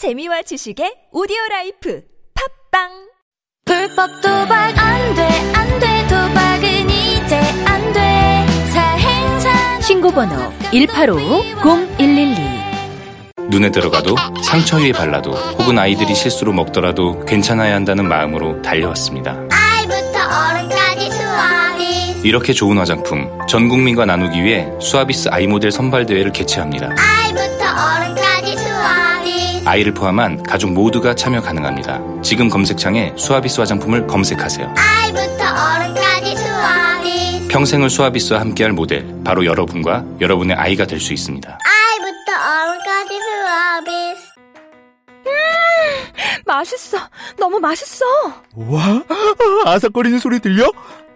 [0.00, 2.00] 재미와 지식의 오디오 life
[2.72, 2.88] 팟빵
[3.66, 8.46] 불법 도박 안 돼, 안 돼, 도박은 이제 안 돼.
[8.72, 10.34] 사행사 신고번호
[10.72, 19.38] 185-0112 눈에 들어가도 상처 위에 발라도 혹은 아이들이 실수로 먹더라도 괜찮아야 한다는 마음으로 달려왔습니다.
[19.50, 26.32] 아이부터 어른까지 수아비 이렇게 좋은 화장품 전 국민과 나누기 위해 수아비스 아이 모델 선발 대회를
[26.32, 26.96] 개최합니다.
[26.96, 27.29] 수
[29.70, 32.00] 아이를 포함한 가족 모두가 참여 가능합니다.
[32.22, 34.74] 지금 검색창에 수아비스 화장품을 검색하세요.
[34.76, 41.48] 아이부터 어른까지 수아비 평생을 수아비스와 함께할 모델 바로 여러분과 여러분의 아이가 될 수 있습니다.
[41.62, 43.90] 아이부터 어른까지 수아비
[46.46, 46.98] 맛있어
[47.38, 48.04] 너무 맛있어
[48.56, 49.02] 와,
[49.66, 50.64] 아삭거리는 소리 들려?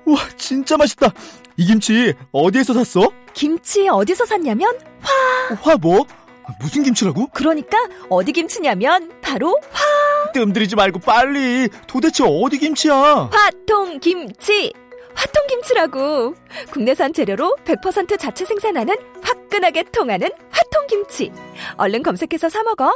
[0.06, 1.10] 와, 진짜 맛있다.
[1.56, 3.10] 이 김치 어디에서 샀어?
[3.32, 4.72] 김치 어디서 샀냐면
[5.60, 6.06] 화 뭐?
[6.60, 7.28] 무슨 김치라고?
[7.32, 7.76] 그러니까
[8.08, 9.58] 어디 김치냐면 바로
[10.32, 11.68] 뜸들이지 말고 빨리.
[11.86, 13.30] 도대체 어디 김치야?
[13.32, 14.72] 화통 김치
[15.14, 16.34] 화통 김치라고
[16.72, 21.30] 국내산 재료로 100% 자체 생산하는 화끈하게 통하는 화통 김치
[21.76, 22.92] 얼른 검색해서 사 먹어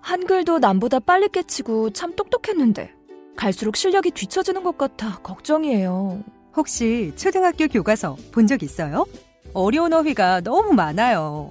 [0.00, 2.92] 한글도 남보다 빨리 깨치고 참 똑똑했는데
[3.36, 6.22] 갈수록 실력이 뒤처지는 것 같아 걱정이에요
[6.56, 9.06] 혹시 초등학교 교과서 본 적 있어요?
[9.54, 11.50] 어려운 어휘가 너무 많아요.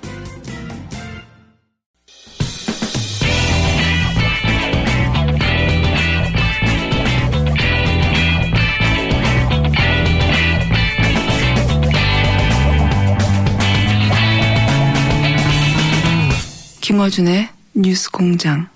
[16.91, 18.67] 김어준의 뉴스 공장.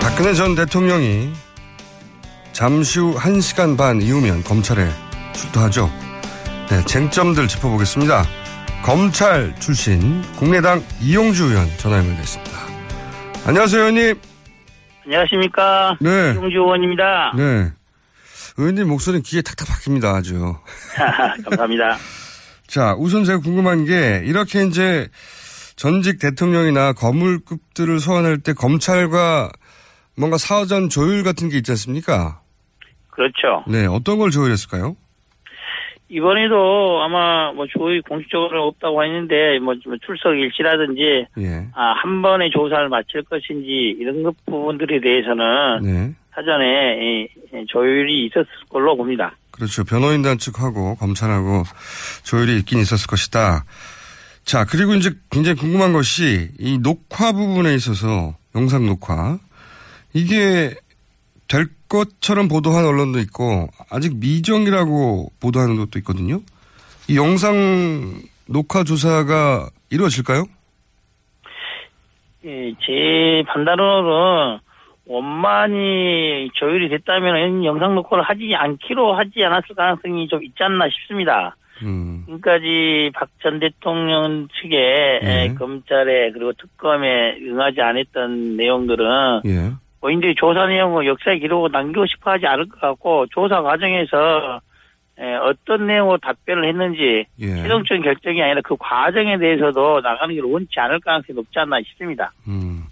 [0.00, 1.32] 박근혜 전 대통령이
[2.52, 4.88] 잠시 후 1시간 반 이후면 검찰에
[5.34, 5.90] 출두하죠.
[6.70, 8.22] 네, 쟁점들 짚어보겠습니다.
[8.84, 12.52] 검찰 출신 국내당 이용주 의원 전화 연결됐습니다.
[13.46, 14.20] 안녕하세요, 의원님.
[15.06, 15.96] 안녕하십니까.
[16.00, 16.34] 네.
[16.34, 17.32] 이용주 의원입니다.
[17.36, 17.72] 네.
[18.58, 20.54] 의원님 목소리는 귀에 탁탁 박힙니다, 아주.
[21.50, 21.98] 감사합니다.
[22.70, 25.08] 자, 우선 제가 궁금한 게 이렇게 이제
[25.74, 29.50] 전직 대통령이나 거물급들을 소환할 때 검찰과
[30.16, 32.42] 뭔가 사전 조율 같은 게 있지 않습니까?
[33.08, 33.64] 그렇죠.
[33.66, 34.94] 네, 어떤 걸 조율했을까요?
[36.10, 41.66] 이번에도 아마 뭐 조의 공식적으로 없다고 했는데 뭐좀 출석 일치라든지 예.
[41.74, 46.14] 아, 한 번에 조사를 마칠 것인지 이런 것 부분들에 대해서는 네.
[46.34, 47.28] 사전에
[47.68, 49.36] 조율이 있었을 걸로 봅니다.
[49.50, 49.84] 그렇죠.
[49.84, 51.64] 변호인단 측하고 검찰하고
[52.22, 53.64] 조율이 있긴 있었을 것이다.
[54.44, 59.38] 자, 그리고 이제 굉장히 궁금한 것이 이 녹화 부분에 있어서 영상 녹화
[60.12, 60.74] 이게
[61.46, 66.40] 될 것처럼 보도한 언론도 있고 아직 미정이라고 보도하는 것도 있거든요.
[67.08, 70.44] 이 영상 녹화 조사가 이루어질까요?
[72.44, 74.60] 예, 제 판단으로는
[75.06, 81.56] 원만히 조율이 됐다면 영상 녹화를 하지 않기로 하지 않았을 가능성이 좀 있지 않나 싶습니다.
[81.82, 85.44] 음, 지금까지 박 전 대통령 측에 네.
[85.44, 89.72] 에, 검찰에 그리고 특검에 응하지 않았던 내용들은 예.
[90.02, 94.60] 본인들이 조사 내용을 역사의 기록을 남기고 싶어 하지 않을 것 같고 조사 과정에서
[95.18, 97.46] 에, 어떤 내용으로 답변을 했는지 예.
[97.46, 102.30] 최종적인 결정이 아니라 그 과정에 대해서도 나가는 게 원치 않을 가능성이 높지 않나 싶습니다.
[102.46, 102.82] 음.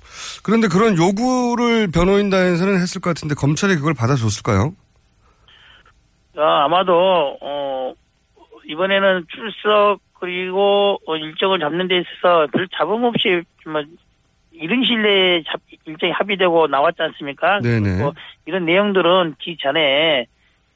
[0.43, 4.73] 그런데 그런 요구를 변호인단에서는 했을 것 같은데 검찰이 그걸 받아줬을까요?
[6.37, 7.93] 어, 아마도 어,
[8.67, 13.83] 이번에는 출석 그리고 어, 일정을 잡는 데 있어서 별 잡음 없이 뭐
[14.53, 17.61] 이른 시일 내에 잡- 일정이 합의되고 나왔지 않습니까?
[17.61, 17.97] 네네.
[17.97, 18.13] 그리고
[18.47, 20.27] 이런 내용들은 기 전에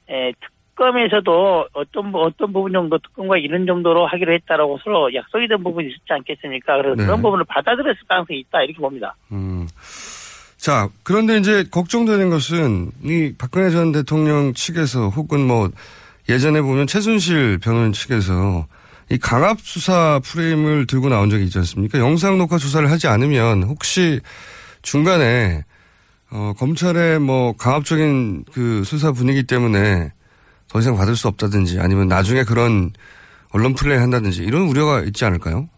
[0.09, 0.33] 에,
[0.75, 5.89] 특검에서도 어떤 부- 어떤 부분 정도 특검과 이런 정도로 하기로 했다라고 서로 약속이 된 부분이
[5.89, 6.77] 있었지 않겠습니까?
[6.79, 7.05] 그래서 네.
[7.05, 9.15] 그런 부분을 받아들였을 가능성이 있다 이렇게 봅니다.
[9.33, 9.52] 음.
[10.57, 15.71] 자, 그런데 이제 걱정되는 것은 이 박근혜 전 대통령 측에서 혹은 뭐
[16.29, 18.67] 예전에 보면 최순실 변호인 측에서
[19.11, 21.99] 이 강압 수사 프레임을 들고 나온 적이 있지 않습니까?
[21.99, 24.21] 영상 녹화 조사를 하지 않으면 혹시
[24.83, 25.65] 중간에
[26.31, 30.13] 어, 검찰의 뭐 강압적인 그 수사 분위기 때문에
[30.69, 32.91] 더 이상 받을 수 없다든지 아니면 나중에 그런
[33.53, 35.69] 언론 플레이 한다든지 이런 우려가 있지 않을까요?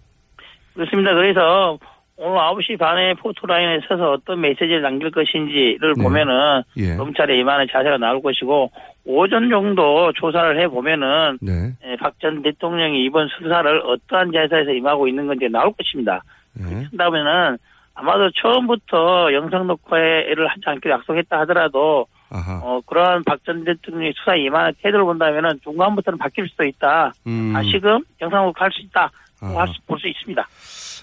[0.74, 1.12] 그렇습니다.
[1.14, 1.78] 그래서
[2.16, 6.02] 오늘 9시 반에 포토라인에 서서 어떤 메시지를 남길 것인지를 네.
[6.02, 6.96] 보면은 예.
[6.96, 8.70] 검찰에 임하는 자세가 나올 것이고
[9.04, 11.72] 오전 정도 조사를 해 보면은 네.
[12.00, 16.22] 박전 대통령이 이번 수사를 어떠한 자세에서 임하고 있는 건지 나올 것입니다.
[16.54, 16.86] 네.
[16.92, 17.58] 그다음에는
[17.94, 22.60] 아마도 처음부터 영상 녹화를 하지 않기로 약속했다 하더라도 아하.
[22.62, 27.12] 어, 그러한 박 전 대통령이 수사에 임하는 태도를 본다면은 중간부터는 바뀔 수도 있다.
[27.26, 27.52] 음.
[27.52, 29.10] 다시금 영상 녹화할 수 있다.
[29.42, 29.66] 아하.
[29.86, 30.44] 볼수 있습니다.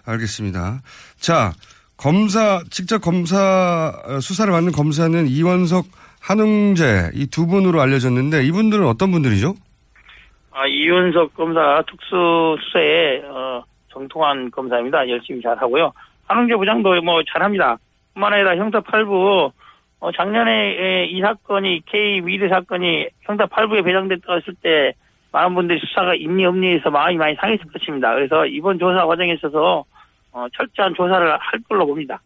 [0.05, 0.81] 알겠습니다.
[1.17, 1.51] 자,
[1.97, 5.85] 검사, 직접 검사, 어, 수사를 맡는 검사는 이원석,
[6.21, 9.53] 한웅재 이 두 분으로 알려졌는데 이분들은 어떤 분들이죠?
[10.51, 15.07] 아, 이윤석 검사 특수수사에 어, 정통한 검사입니다.
[15.09, 15.91] 열심히 잘하고요.
[16.27, 17.77] 한웅재 부장도 뭐 잘합니다.
[18.13, 19.51] 뿐만 아니라 형사 8부
[19.99, 24.93] 어, 작년에 에, 이 사건이 K 미드 사건이 형사 8부에 배정됐다고 했을 때
[25.31, 28.13] 많은 분들이 수사가 있니 없니 해서 마음이 많이 상했을 것입니다.
[28.13, 29.85] 그래서 이번 조사 과정에 있어서
[30.31, 32.21] 어, 철저한 조사를 할 걸로 봅니다.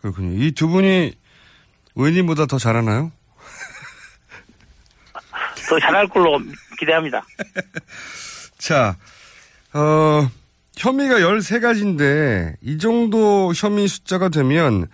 [0.00, 0.42] 그렇군요.
[0.42, 1.12] 이 두 분이
[1.96, 3.10] 의원님보다 더 잘하나요?
[5.68, 6.38] 더 잘할 걸로
[6.78, 7.22] 기대합니다.
[8.58, 8.96] 자,
[9.74, 10.28] 어,
[10.76, 14.86] 혐의가 13가지인데 이 정도 혐의 숫자가 되면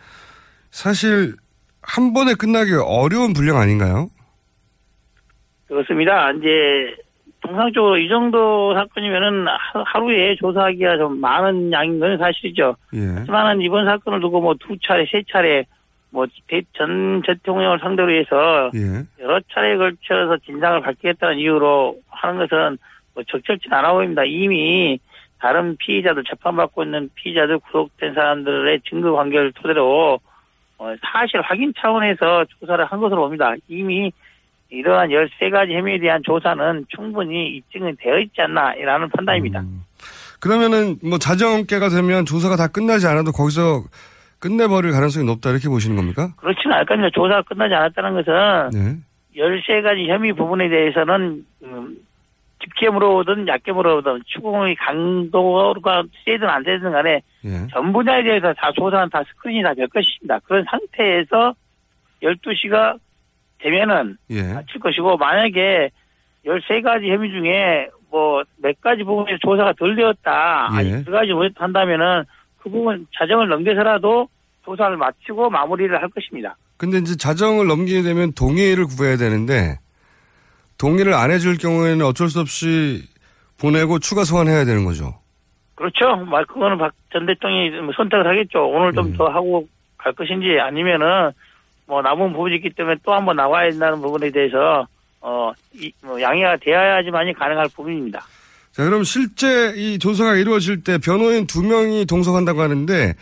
[0.71, 1.35] 사실
[1.83, 4.09] 한 번에 끝나기 어려운 분량 아닌가요?
[5.69, 6.31] 그렇습니다.
[6.33, 6.97] 이제
[7.47, 12.77] 통상적으로 이 정도 사건이면은 하- 하루에 조사하기가 좀 많은 양인 건 사실이죠.
[12.95, 12.99] 예.
[13.19, 15.65] 하지만은 이번 사건을 두고 뭐 두 차례, 세 차례
[16.11, 19.03] 뭐전 대통령을 상대로 해서 예.
[19.23, 22.79] 여러 차례에 걸쳐서 진상을 밝히겠다는 이유로 하는 것은
[23.15, 24.25] 뭐 적절치 않아 보입니다.
[24.25, 24.99] 이미
[25.39, 30.19] 다른 피의자들 재판받고 있는 피의자들 구속된 사람들의 증거 관계를 토대로
[30.79, 33.55] 어, 사실 확인 차원에서 조사를 한 것으로 봅니다.
[33.69, 34.11] 이미
[34.75, 39.61] 이러한 13가지 혐의에 대한 조사는 충분히 입증은 되어 있지 않나라는 판단입니다.
[39.61, 39.83] 음.
[40.41, 43.85] 그러면은 뭐 자정께가 되면 조사가 다 끝나지 않아도 거기서
[44.41, 46.35] 끝내버릴 가능성이 높다 이렇게 보시는 겁니까?
[46.37, 47.09] 그렇지는 않을 겁니다.
[47.15, 48.97] 조사가 끝나지 않았다는 것은 네.
[49.37, 51.97] 13가지 혐의 부분에 대해서는 음,
[52.63, 57.67] 집게물어오든 약게물어오든 추궁의 강도가 세든 안 세든 간에 예.
[57.73, 60.39] 전 분야에 대해서 다 조사는 다 스크린이 다 될 것입니다.
[60.45, 61.55] 그런 상태에서
[62.23, 62.99] 12시가
[63.65, 64.43] 되면은 예.
[64.55, 65.91] 마칠 것이고 만약에
[66.47, 70.77] 13가지 혐의 중에 뭐 몇 가지 부분에서 조사가 덜 되었다 예.
[70.77, 72.25] 아니 두 가지 못했다 한다면은
[72.59, 74.29] 그 부분 자정을 넘겨서라도
[74.65, 76.57] 조사를 마치고 마무리를 할 것입니다.
[76.77, 79.79] 근데 이제 자정을 넘기게 되면 동의를 구해야 되는데
[80.79, 83.03] 동의를 안 해줄 경우에는 어쩔 수 없이
[83.61, 85.15] 보내고 추가 소환해야 되는 거죠.
[85.75, 86.17] 그렇죠.
[86.25, 88.69] 말 그거는 박 전 대통령이 뭐 선택을 하겠죠.
[88.69, 89.17] 오늘 좀 음.
[89.17, 91.31] 더 하고 갈 것인지 아니면은
[91.87, 94.87] 뭐 남은 부분이 있기 때문에 또 한번 나와야 된다는 부분에 대해서
[95.21, 98.21] 어, 이, 뭐 양해가 되어야지만이 가능할 부분입니다.
[98.73, 103.15] 자, 그럼 실제 이 조사가 이루어질 때 변호인 두 명이 동석한다고 하는데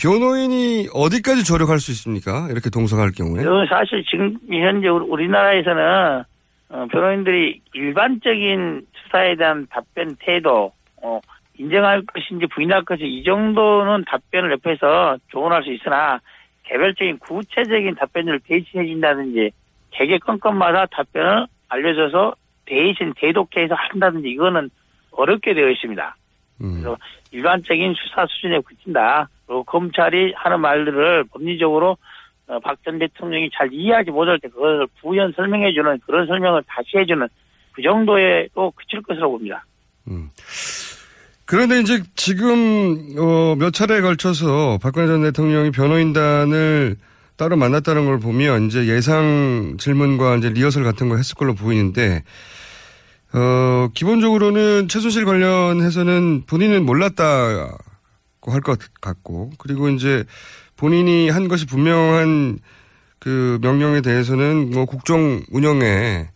[0.00, 2.48] 변호인이 어디까지 조력할 수 있습니까?
[2.50, 3.42] 이렇게 동석할 경우에.
[3.68, 6.24] 사실 지금 현재 우리- 우리나라에서는
[6.72, 11.20] 어, 변호인들이 일반적인 수사에 대한 답변 태도, 어,
[11.58, 16.20] 인정할 것인지 부인할 것인지 이 정도는 답변을 옆에서 조언할 수 있으나
[16.70, 19.50] 개별적인 구체적인 답변을 대신해 준다든지
[19.90, 22.34] 개개 건건마다 답변을 알려줘서
[22.64, 24.70] 대신 대독해서 한다든지 이거는
[25.10, 26.16] 어렵게 되어 있습니다.
[26.62, 26.72] 음.
[26.74, 26.96] 그래서
[27.32, 29.28] 일반적인 수사 수준에 그친다.
[29.46, 31.96] 그리고 검찰이 하는 말들을 법리적으로
[32.46, 37.26] 어, 박전 대통령이 잘 이해하지 못할 때 그것을 부연 설명해주는 그런 설명을 다시 해주는
[37.72, 39.64] 그 정도에 또 그칠 것으로 봅니다.
[40.08, 40.30] 음.
[41.50, 46.96] 그런데 이제 지금 어, 몇 차례에 걸쳐서 박근혜 전 대통령이 변호인단을
[47.36, 52.22] 따로 만났다는 걸 보면 이제 예상 질문과 이제 리허설 같은 거 했을 걸로 보이는데
[53.32, 57.72] 어, 기본적으로는 최순실 관련해서는 본인은 몰랐다고
[58.46, 60.22] 할 것 같고 그리고 이제
[60.76, 62.60] 본인이 한 것이 분명한
[63.18, 66.28] 그 명령에 대해서는 뭐 국정 운영에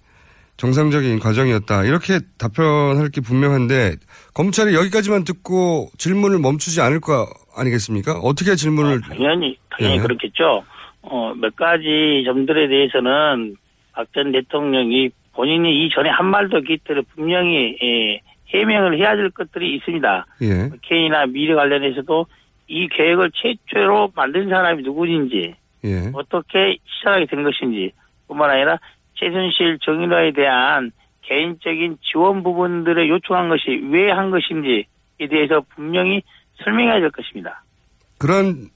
[0.56, 1.84] 정상적인 과정이었다.
[1.84, 3.94] 이렇게 답변할 게 분명한데
[4.34, 7.26] 검찰이 여기까지만 듣고 질문을 멈추지 않을 거
[7.56, 8.18] 아니겠습니까?
[8.18, 10.00] 어떻게 질문을 당연히 당연히 예.
[10.00, 10.64] 그렇겠죠.
[11.02, 13.56] 어, 몇 가지 점들에 대해서는
[13.92, 19.76] 박 전 대통령이 본인이 이전에 한 말도 없기 때문에 분명히 예, 해명을 해야 될 것들이
[19.76, 20.26] 있습니다.
[20.42, 20.70] 예.
[20.82, 22.26] K나 미래 관련해서도
[22.66, 26.10] 이 계획을 최초로 만든 사람이 누구인지 예.
[26.12, 27.92] 어떻게 시작하게 된 것인지
[28.26, 28.78] 뿐만 아니라
[29.14, 30.90] 최순실 정의로에 대한
[31.26, 34.84] 개인적인 지원 부분들을 요청한 것이 왜 한 것인지에
[35.30, 36.22] 대해서 분명히
[36.62, 37.62] 설명해야 될 것입니다.
[38.18, 38.68] 그런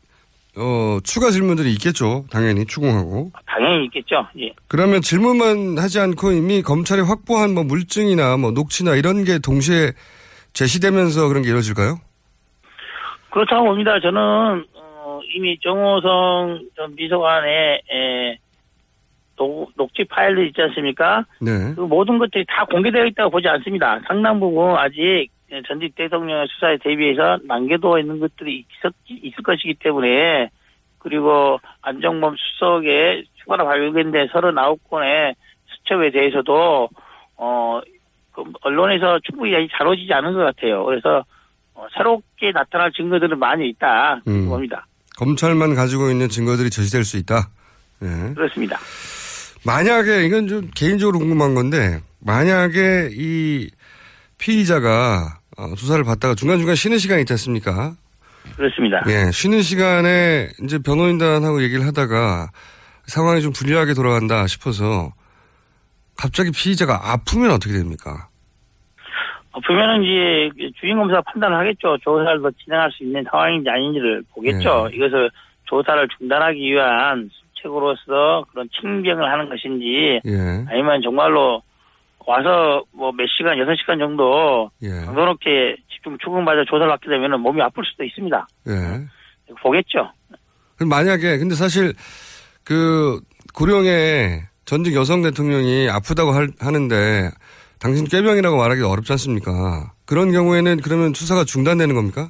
[0.56, 2.24] 어, 추가 질문들이 있겠죠.
[2.30, 3.30] 당연히 추궁하고.
[3.46, 4.26] 당연히 있겠죠.
[4.40, 4.52] 예.
[4.66, 9.92] 그러면 질문만 하지 않고 이미 검찰이 확보한 뭐 물증이나 뭐 녹취나 이런 게 동시에
[10.54, 11.98] 제시되면서 그런 게 이루어질까요?
[13.30, 14.00] 그렇다고 봅니다.
[14.00, 18.38] 저는 어, 이미 정호성 전 비서관의 에,
[19.38, 21.24] 녹, 녹취 파일들 있지 않습니까?
[21.40, 21.74] 네.
[21.74, 24.00] 그 모든 것들이 다 공개되어 있다고 보지 않습니다.
[24.06, 25.28] 상당 부분 아직
[25.66, 30.50] 전직 대통령의 수사에 대비해서 남겨두어 있는 것들이 있었, 있을 것이기 때문에
[30.98, 35.34] 그리고 안정범 수석의 추가로 발견된 39건의
[35.66, 36.88] 수첩에 대해서도
[37.36, 40.84] 어그 언론에서 충분히 다뤄지지 않은 것 같아요.
[40.84, 41.24] 그래서
[41.74, 44.48] 어, 새롭게 나타날 증거들은 많이 있다 음.
[44.48, 44.86] 봅니다.
[45.16, 47.48] 검찰만 가지고 있는 증거들이 제시될 수 있다.
[48.00, 48.34] 네.
[48.34, 48.78] 그렇습니다.
[49.64, 53.68] 만약에 이건 좀 개인적으로 궁금한 건데 만약에 이
[54.38, 57.94] 피의자가 어, 수사를 받다가 중간중간 쉬는 시간이 있지 않습니까?
[58.56, 59.02] 그렇습니다.
[59.08, 62.50] 예, 쉬는 시간에 이제 변호인단하고 얘기를 하다가
[63.06, 65.12] 상황이 좀 불리하게 돌아간다 싶어서
[66.16, 68.28] 갑자기 피의자가 아프면 어떻게 됩니까?
[69.52, 71.98] 어, 보면은 이제 주인 검사가 판단을 하겠죠.
[72.02, 74.88] 조사를 더 진행할 수 있는 상황인지 아닌지를 보겠죠.
[74.88, 74.96] 네.
[74.96, 75.30] 이것을
[75.64, 77.30] 조사를 중단하기 위한
[77.62, 81.62] 수책으로서 그런 칭병을 하는 것인지 예, 아니면 정말로
[82.26, 87.60] 와서 뭐 몇 시간, 여섯 시간 정도 예, 강도롭게 집중 추궁받아 조사를 받게 되면 몸이
[87.62, 88.46] 아플 수도 있습니다.
[88.68, 89.54] 예.
[89.62, 90.12] 보겠죠.
[90.76, 91.92] 그럼 만약에 근데 사실
[92.64, 93.18] 그
[93.54, 97.30] 고령의 전직 여성 대통령이 아프다고 할- 하는데
[97.80, 99.92] 당신 꾀병이라고 말하기 어렵지 않습니까?
[100.04, 102.28] 그런 경우에는 그러면 수사가 중단되는 겁니까?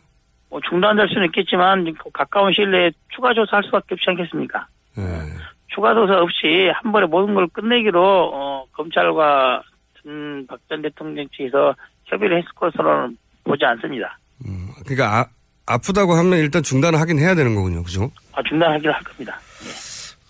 [0.51, 4.67] 뭐 중단될 수는 있겠지만 가까운 시일 내에 추가 조사할 수밖에 없지 않겠습니까?
[4.99, 5.33] 예.
[5.75, 9.63] 추가 조사 없이 한 번에 모든 걸 끝내기로 어, 검찰과
[10.03, 11.75] 전, 박전 대통령 측에서
[12.07, 14.19] 협의를 했을 것으로는 보지 않습니다.
[14.47, 15.27] 음, 그러니까 아,
[15.67, 17.83] 아프다고 하면 일단 중단을 하긴 해야 되는 거군요.
[17.83, 18.11] 그죠?
[18.33, 19.39] 아, 중단하기로 할 겁니다.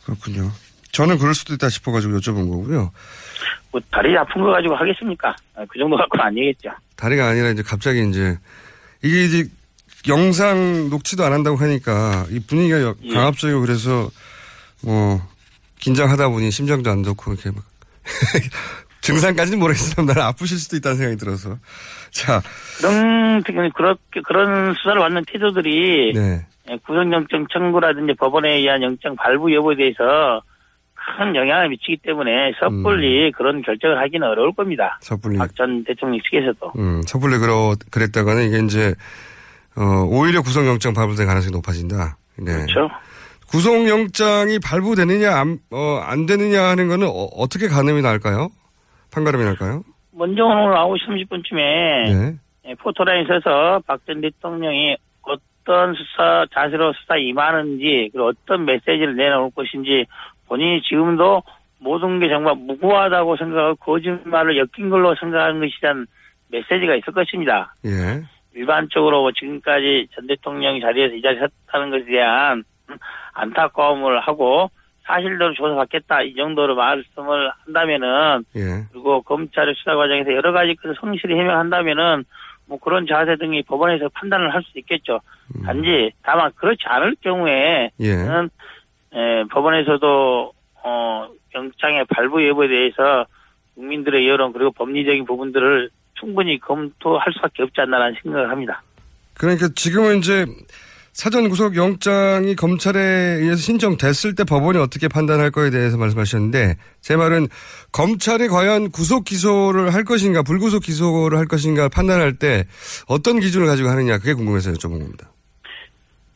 [0.05, 0.51] 그렇군요.
[0.93, 2.91] 저는 그럴 수도 있다 싶어가지고 여쭤본 거고요.
[3.71, 5.37] 뭐 다리 아픈 거 가지고 하겠습니까?
[5.55, 6.71] 아, 그 정도 갖고는 아니겠죠.
[6.97, 8.37] 다리가 아니라 이제 갑자기 이제
[9.05, 9.45] 이게 이제
[10.09, 13.13] 영상 녹취도 안 한다고 하니까 이 분위기가 여- 예.
[13.15, 14.09] 강압적이고 그래서
[14.83, 15.21] 뭐
[15.81, 17.65] 긴장하다 보니 심장도 안 좋고 이렇게 막
[19.01, 19.59] 증상까지는
[20.07, 21.57] 나는 아프실 수도 있다는 생각이 들어서
[22.11, 22.43] 자,
[22.79, 29.55] 그런 특히 그렇게 그런 수사를 받는 태도들이 네, 예, 구속영장 청구라든지 법원에 의한 영장 발부
[29.55, 30.43] 여부에 대해서
[30.95, 34.99] 큰 영향을 미치기 때문에 섣불리 그런 결정을 하기는 어려울 겁니다.
[35.01, 36.73] 섣불리 박 전 대통령 측에서도.
[36.77, 38.95] 음, 섣불리 그러 그랬다가는 이게 이제
[39.77, 42.19] 어 오히려 구속영장 발부될 가능성이 높아진다.
[42.37, 42.53] 네.
[42.53, 42.91] 그렇죠.
[43.51, 48.49] 구속영장이 발부되느냐 안, 어, 안 되느냐 하는 거는 어, 떻게 가늠이 날까요?
[49.13, 49.83] 판가름이 날까요?
[50.13, 52.37] 먼저 오늘 9시 30분쯤에 네.
[52.67, 59.51] 예, 포토라인에 서서 박 전 대통령이 어떤 수사 자세로 수사 임하는지 그리고 어떤 메시지를 내놓을
[59.55, 60.07] 것인지
[60.47, 61.43] 본인이 지금도
[61.81, 66.07] 모든 게 정말 무고하다고 생각하고 거짓말을 엮인 걸로 생각하는 것이란
[66.49, 67.75] 메시지가 있을 것입니다.
[67.85, 68.23] 예.
[68.55, 72.65] 일반적으로 뭐 지금까지 전 대통령이 자리에서 이 자리에 섰다는 것에 대한
[73.33, 74.71] 안타까움을 하고
[75.05, 78.85] 사실대로 조사받겠다 이 정도로 말씀을 한다면은 예.
[78.93, 82.25] 그리고 검찰의 수사 과정에서 여러 가지 그 성실히 해명한다면은
[82.67, 85.21] 뭐 그런 자세 등이 법원에서 판단을 할 수 있겠죠.
[85.65, 88.15] 단지 다만 그렇지 않을 경우에 예.
[88.15, 88.51] 는
[89.15, 90.53] 에, 법원에서도
[90.85, 93.25] 어 영장의 발부 여부에 대해서
[93.75, 98.83] 국민들의 여론 그리고 법리적인 부분들을 충분히 검토할 수밖에 없지 않나라는 생각을 합니다.
[99.35, 100.45] 그러니까 지금은 이제
[101.19, 103.01] 사전 구속 영장이 검찰에
[103.43, 107.49] 의해서 신청됐을 때 법원이 어떻게 판단할 거에 대해서 말씀하셨는데 제 말은
[107.91, 112.63] 검찰이 과연 구속 기소를 할 것인가 불구속 기소를 할 것인가 판단할 때
[113.09, 115.27] 어떤 기준을 가지고 하느냐 그게 궁금해서 여쭤본 겁니다.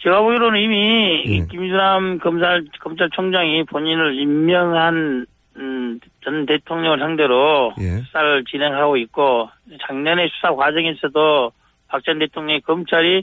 [0.02, 1.30] 제가 보기로는 이미 예.
[1.30, 5.26] 이 김준남 검찰 검찰총장이 본인을 임명한
[5.58, 8.02] 음, 전 대통령을 상대로 예.
[8.02, 9.48] 수사를 진행하고 있고
[9.86, 11.52] 작년에 수사 과정에서도
[11.86, 13.22] 박 전 대통령이 검찰이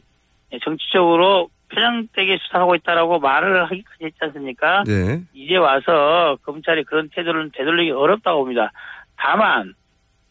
[0.64, 4.84] 정치적으로 편향되게 수사하고 있다라고 말을 하기까지 했지 않습니까?
[4.86, 5.22] 네.
[5.34, 8.72] 이제 와서 검찰이 그런 태도를 되돌리기 어렵다고 봅니다.
[9.16, 9.74] 다만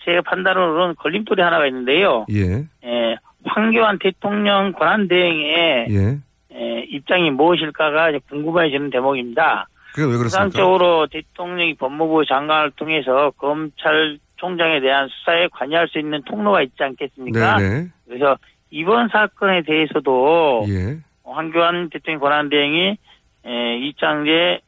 [0.04, 2.26] 제 판단으로는 걸림돌이 하나가 있는데요.
[2.30, 2.64] 예.
[2.84, 6.18] 예, 황교안 대통령 권한 대행의 예.
[6.54, 9.68] 예, 입장이 무엇일까가 궁금해지는 대목입니다.
[9.92, 10.44] 그게 왜 그렇습니까?
[10.44, 17.58] 일상적으로 대통령이 법무부 장관을 통해서 검찰총장에 대한 수사에 관여할 수 있는 통로가 있지 않겠습니까?
[17.58, 17.88] 네네.
[18.06, 18.36] 그래서
[18.70, 20.98] 이번 사건에 대해서도 예.
[21.24, 22.96] 황교안 대통령 권한대행이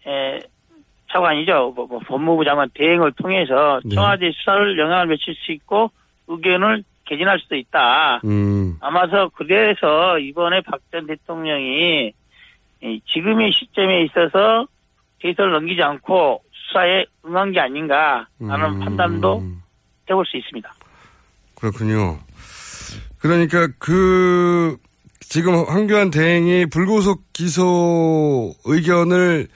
[0.06, 0.40] 에,
[1.12, 1.72] 차관이죠.
[1.74, 3.94] 뭐, 뭐, 법무부 장관 대행을 통해서 네.
[3.94, 5.90] 청와대 수사를 영향을 미칠 수 있고
[6.28, 8.20] 의견을 개진할 수도 있다.
[8.24, 8.76] 음.
[8.80, 12.12] 아마서 그래서 이번에 박 전 대통령이
[12.82, 14.66] 이 지금의 시점에 있어서
[15.20, 18.80] 데이터를 넘기지 않고 수사에 응한 게 아닌가 하는 음.
[18.80, 19.42] 판단도
[20.08, 20.72] 해볼 수 있습니다.
[21.56, 22.18] 그렇군요.
[23.20, 24.76] 그러니까 그
[25.20, 29.46] 지금 황교안 대행이 불구속 기소 의견을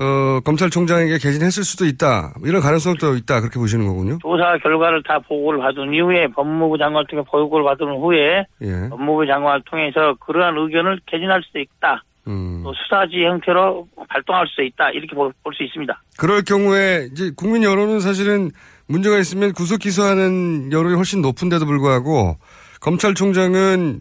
[0.00, 2.34] 어, 검찰총장에게 개진했을 수도 있다.
[2.44, 3.40] 이런 가능성도 있다.
[3.40, 4.18] 그렇게 보시는 거군요.
[4.22, 8.88] 조사 결과를 다 보고를 받은 이후에 법무부 장관을 통해 보고를 받은 후에 예.
[8.90, 12.04] 법무부 장관을 통해서 그러한 의견을 개진할 수도 있다.
[12.28, 12.60] 음.
[12.62, 14.90] 또 수사지 형태로 발동할 수 있다.
[14.90, 16.00] 이렇게 볼 수 있습니다.
[16.16, 18.50] 그럴 경우에 이제 국민 여론은 사실은
[18.86, 22.36] 문제가 있으면 구속 기소하는 여론이 훨씬 높은데도 불구하고
[22.80, 24.00] 검찰총장은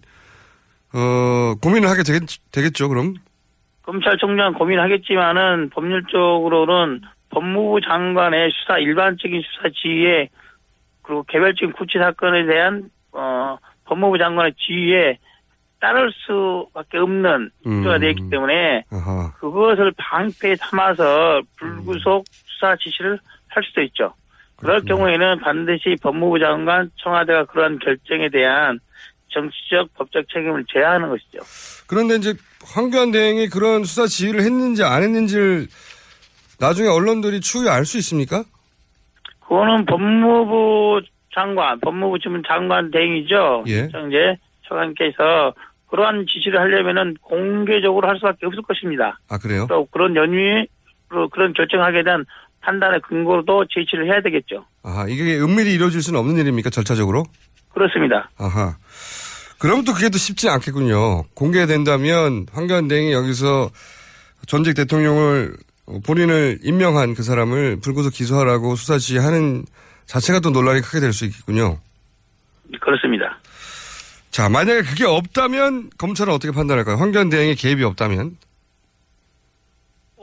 [0.93, 2.89] 어 고민을 하게 되겠, 되겠 죠.
[2.89, 3.15] 그럼
[3.84, 10.29] 검찰총장 고민하겠지만은 법률적으로는 법무부 장관의 수사 일반적인 수사 지휘에
[11.01, 15.17] 그리고 개별적인 구치 사건에 대한 어 법무부 장관의 지휘에
[15.79, 18.00] 따를 수밖에 없는 문제가 음.
[18.00, 19.31] 되어 있기 때문에 아하.
[19.39, 24.13] 그것을 방패 삼아서 불구속 수사 지시를 할 수도 있죠.
[24.57, 24.81] 그럴.
[24.81, 28.79] 경우에는 반드시 법무부 장관 청와대가 그러한 결정에 대한
[29.29, 31.39] 정치적 법적 책임을 져야 하는 것이죠.
[31.87, 32.33] 그런데 이제
[32.65, 35.67] 황교안 대행이 그런 수사 지휘를 했는지 안 했는지를
[36.59, 38.43] 나중에 언론들이 추후에 알 수 있습니까?
[39.41, 41.01] 그거는 법무부
[41.33, 43.63] 장관, 법무부 지문 장관 대행이죠.
[43.67, 43.87] 예.
[44.07, 44.37] 이제
[44.67, 45.53] 차관께서
[45.89, 49.19] 그러한 지시를 하려면은 공개적으로 할 수밖에 없을 것입니다.
[49.29, 49.67] 아 그래요?
[49.69, 52.25] 또 그런 연유로 그런 결정하게 대한
[52.61, 54.65] 판단의 근거도 제시를 해야 되겠죠.
[54.83, 57.23] 아하 이게 은밀히 이루어질 수는 없는 일입니까 절차적으로?
[57.73, 58.29] 그렇습니다.
[58.37, 58.75] 아하.
[59.59, 61.23] 그럼 또 그게 또 쉽지 않겠군요.
[61.33, 63.69] 공개된다면 황교안 대행이 여기서
[64.47, 65.55] 전직 대통령을
[65.87, 69.65] 어, 본인을 임명한 그 사람을 불구속 기소하라고 수사 지휘하는
[70.05, 71.79] 자체가 또 논란이 크게 될 수 있겠군요.
[72.81, 73.39] 그렇습니다.
[74.31, 76.97] 자, 만약에 그게 없다면 검찰은 어떻게 판단할까요?
[76.97, 78.37] 황교안 대행의 개입이 없다면?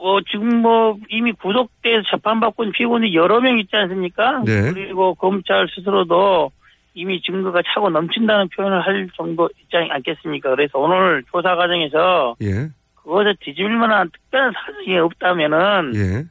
[0.05, 4.43] 어, 지금 뭐 이미 구속돼서 재판받고 있는 피고인이 여러 명 있지 않습니까?
[4.45, 4.71] 네.
[4.71, 6.51] 그리고 검찰 스스로도
[6.93, 10.51] 이미 증거가 차고 넘친다는 표현을 할 정도 있지 않겠습니까?
[10.51, 12.69] 그래서 오늘 조사 과정에서 예,
[13.01, 16.25] 그것을 뒤집을 만한 특별한 사정이 없다면은 예.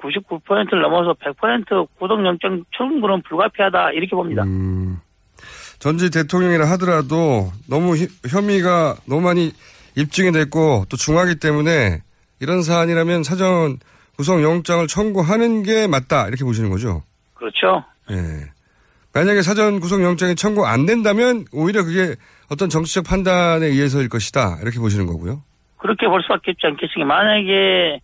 [0.00, 4.42] 99%를 넘어서 100% 구속영장 청구는 불가피하다 이렇게 봅니다.
[4.44, 4.96] 음,
[5.80, 9.50] 전직 대통령이라 하더라도 너무 히- 혐의가 너무 많이
[9.98, 11.98] 입증이 됐고 또 중하기 때문에
[12.42, 13.78] 이런 사안이라면 사전
[14.16, 17.02] 구속영장을 청구하는 게 맞다 이렇게 보시는 거죠.
[17.34, 17.84] 그렇죠.
[18.10, 18.16] 예.
[19.14, 22.16] 만약에 사전 구속영장이 청구 안 된다면 오히려 그게
[22.50, 25.42] 어떤 정치적 판단에 의해서일 것이다 이렇게 보시는 거고요.
[25.78, 27.04] 그렇게 볼 수밖에 없지 않겠습니까?
[27.06, 28.00] 만약에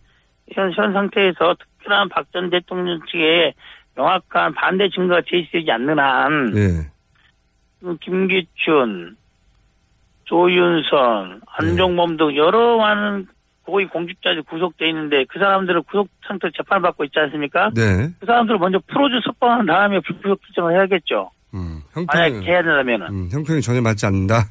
[0.53, 3.53] 현, 현 상태에서 특별한 박 전 대통령 측에
[3.95, 6.89] 명확한 반대 증거가 제시되지 않는 한 예.
[7.83, 9.17] 음, 김기춘,
[10.25, 13.27] 조윤선, 안종범 등 여러 많은
[13.69, 17.69] 고위 공직자들이 구속돼 있는데 그 사람들을 구속 상태로 재판을 받고 있지 않습니까?
[17.75, 18.09] 네.
[18.19, 21.31] 그 사람들을 먼저 풀어주 석방한 다음에 불구속 규정을 해야겠죠.
[21.53, 24.43] 음, 형평이, 해야 된다면은 음, 형평이 전혀 맞지 않는다.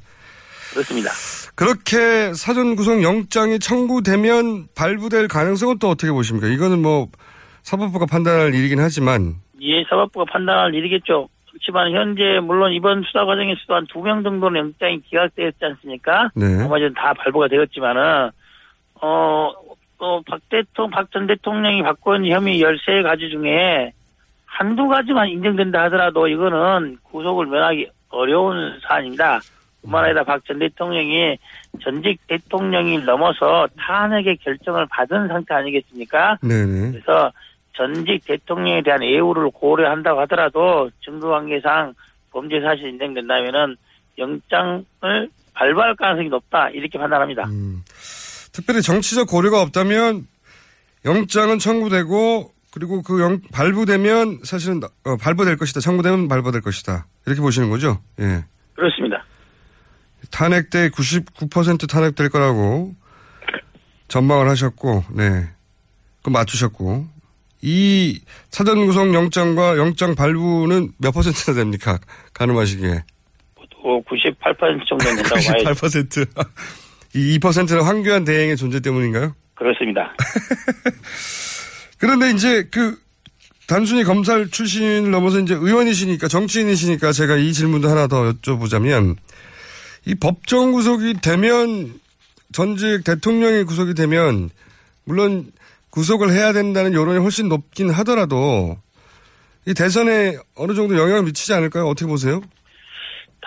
[0.72, 1.10] 그렇습니다.
[1.54, 6.46] 그렇게 사전 구속 영장이 청구되면 발부될 가능성은 또 어떻게 보십니까?
[6.48, 7.08] 이거는 뭐
[7.62, 11.28] 사법부가 판단할 일이긴 하지만 예, 사법부가 판단할 일이겠죠.
[11.50, 16.30] 그렇지만 현재 물론 이번 수사 과정에서도 한 두 명 정도는 영장이 기각되었지 않습니까?
[16.36, 16.46] 네.
[16.58, 18.30] 나머지는 다 발부가 되었지만은
[19.00, 19.52] 어,
[19.98, 23.92] 어, 박 대통령, 박 전 대통령이 있는 혐의 13가지 중에
[24.46, 29.40] 한두 가지만 인정된다 하더라도 이거는 구속을 면하기 어려운 사안입니다.
[29.82, 31.38] 뿐만 아니라 박 전 대통령이
[31.82, 36.38] 전직 대통령이 넘어서 탄핵의 결정을 받은 상태 아니겠습니까?
[36.42, 36.92] 네네.
[36.92, 37.30] 그래서
[37.74, 41.94] 전직 대통령에 대한 예우를 고려한다고 하더라도 증거관계상
[42.32, 43.76] 범죄 사실이 인정된다면은
[44.18, 47.44] 영장을 발부할 가능성이 높다 이렇게 판단합니다.
[47.46, 47.82] 음,
[48.58, 50.26] 특별히 정치적 고려가 없다면
[51.04, 55.78] 영장은 청구되고 그리고 그 영, 발부되면 사실은 어, 발부될 것이다.
[55.78, 57.06] 청구되면 발부될 것이다.
[57.24, 58.02] 이렇게 보시는 거죠?
[58.18, 58.44] 예.
[58.74, 59.24] 그렇습니다.
[60.32, 62.96] 탄핵 때 99% 탄핵될 거라고
[64.08, 65.48] 전망을 하셨고, 네.
[66.24, 67.06] 그 맞추셨고.
[67.62, 71.98] 이 사전 구속 영장과 영장 발부는 몇 퍼센트나 됩니까?
[72.34, 73.04] 가늠하시기에.
[73.54, 75.70] 또98% 정도는 된다고 봐야죠.
[75.74, 76.87] 98%.
[77.18, 79.34] 이 2%는 황교안 대행의 존재 때문인가요?
[79.54, 80.14] 그렇습니다.
[81.98, 82.96] 그런데 이제 그
[83.66, 89.16] 단순히 검찰 출신을 넘어서 이제 의원이시니까 정치인이시니까 제가 이 질문도 하나 더 여쭤보자면
[90.06, 92.00] 이 법정 구속이 되면
[92.52, 94.48] 전직 대통령이 구속이 되면
[95.04, 95.50] 물론
[95.90, 98.78] 구속을 해야 된다는 여론이 훨씬 높긴 하더라도
[99.66, 101.88] 이 대선에 어느 정도 영향을 미치지 않을까요?
[101.88, 102.40] 어떻게 보세요?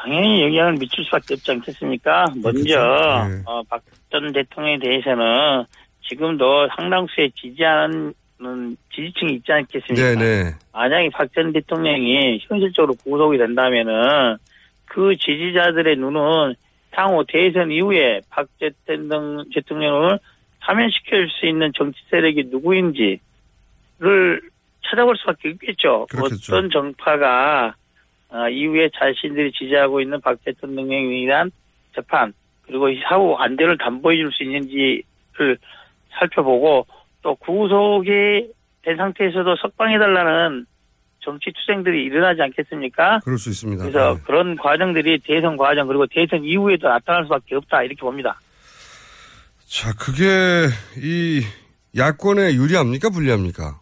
[0.02, 2.26] 당연히 영향을 미칠 수밖에 없지 않겠습니까?
[2.42, 2.62] 먼저.
[3.30, 3.42] 네.
[3.46, 5.66] 어, 박전 대통령에 대해서는
[6.10, 8.14] 지금도 상당수의 지지하는
[8.94, 10.16] 지지층이 있지 않겠습니까?
[10.20, 10.52] 네네.
[10.74, 14.38] 만약에 박 전 대통령이 현실적으로 구속이 된다면은
[14.86, 16.56] 그 지지자들의 눈은
[16.92, 20.18] 향후 대선 이후에 박 대통령- 대통령을
[20.60, 23.20] 파면시킬 수 있는 정치 세력이 누구인지를
[24.90, 26.08] 찾아볼 수밖에 없겠죠.
[26.10, 26.56] 그렇겠죠.
[26.56, 27.76] 어떤 정파가
[28.32, 31.52] 어, 이후에 자신들이 지지하고 있는 박 대통령에 의한
[31.94, 35.58] 재판 그리고 이 사후 안전을 담보해 줄 수 있는지를
[36.18, 36.86] 살펴보고
[37.22, 38.52] 또 구속이
[38.84, 40.66] 된 상태에서도 석방해달라는
[41.20, 43.20] 정치 투쟁들이 일어나지 않겠습니까?
[43.24, 43.84] 그럴 수 있습니다.
[43.84, 44.22] 그래서 네.
[44.26, 48.40] 그런 과정들이 대선 과정 그리고 대선 이후에도 나타날 수밖에 없다 이렇게 봅니다.
[49.68, 50.24] 자, 그게
[50.98, 51.42] 이
[51.96, 53.81] 야권에 유리합니까 불리합니까?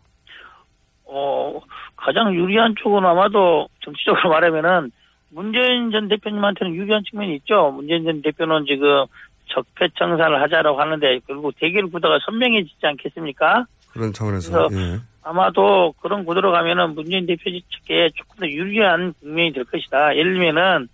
[2.09, 4.91] 어, 가장 유리한 쪽은 아마도 정치적으로 말하면은
[5.29, 7.71] 문재인 전 대표님한테는 유리한 측면이 있죠.
[7.71, 9.05] 문재인 전 대표는 지금
[9.47, 13.65] 적폐청산을 하자라고 하는데 결국 대결 구도가 선명해지지 않겠습니까?
[13.91, 14.99] 그런 차원에서 예.
[15.23, 20.15] 아마도 그런 구도로 가면은 문재인 대표 측에 조금 더 유리한 국면이 될 것이다.
[20.15, 20.87] 예를 들면은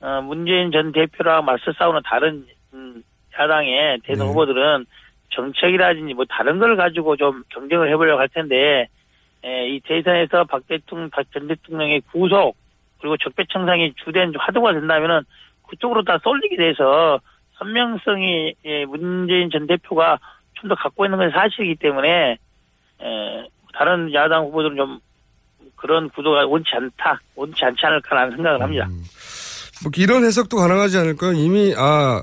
[0.00, 3.02] 어, 문재인 전 대표랑 맞서 싸우는 다른 음,
[3.38, 4.30] 야당의 대선 네.
[4.30, 4.86] 후보들은
[5.30, 8.88] 정책이라든지 뭐 다른 걸 가지고 좀 경쟁을 해보려고 할 텐데
[9.44, 12.56] 에, 이 대선에서 박 대통령, 박 전 대통령의 구속
[13.00, 15.22] 그리고 적폐청산이 주된 화두가 된다면은
[15.68, 17.20] 그쪽으로 다 쏠리게 돼서
[17.58, 20.18] 선명성이 예, 문재인 전 대표가
[20.54, 24.98] 좀 더 갖고 있는 건 사실이기 때문에 에, 다른 야당 후보들은 좀
[25.76, 28.86] 그런 구도가 원치 않다, 원치 않지 않을까라는 생각을 합니다.
[29.82, 31.32] 뭐 이런 해석도 가능하지 않을까요?
[31.32, 32.22] 이미 아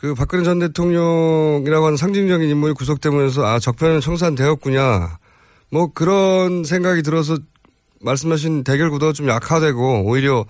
[0.00, 5.18] 그 박근혜 전 대통령이라고 하는 상징적인 인물이 구속되면서 아 적폐는 청산되었구냐
[5.72, 7.34] 뭐 그런 생각이 들어서
[8.02, 10.44] 말씀하신 대결 구도가 좀 약화되고 오히려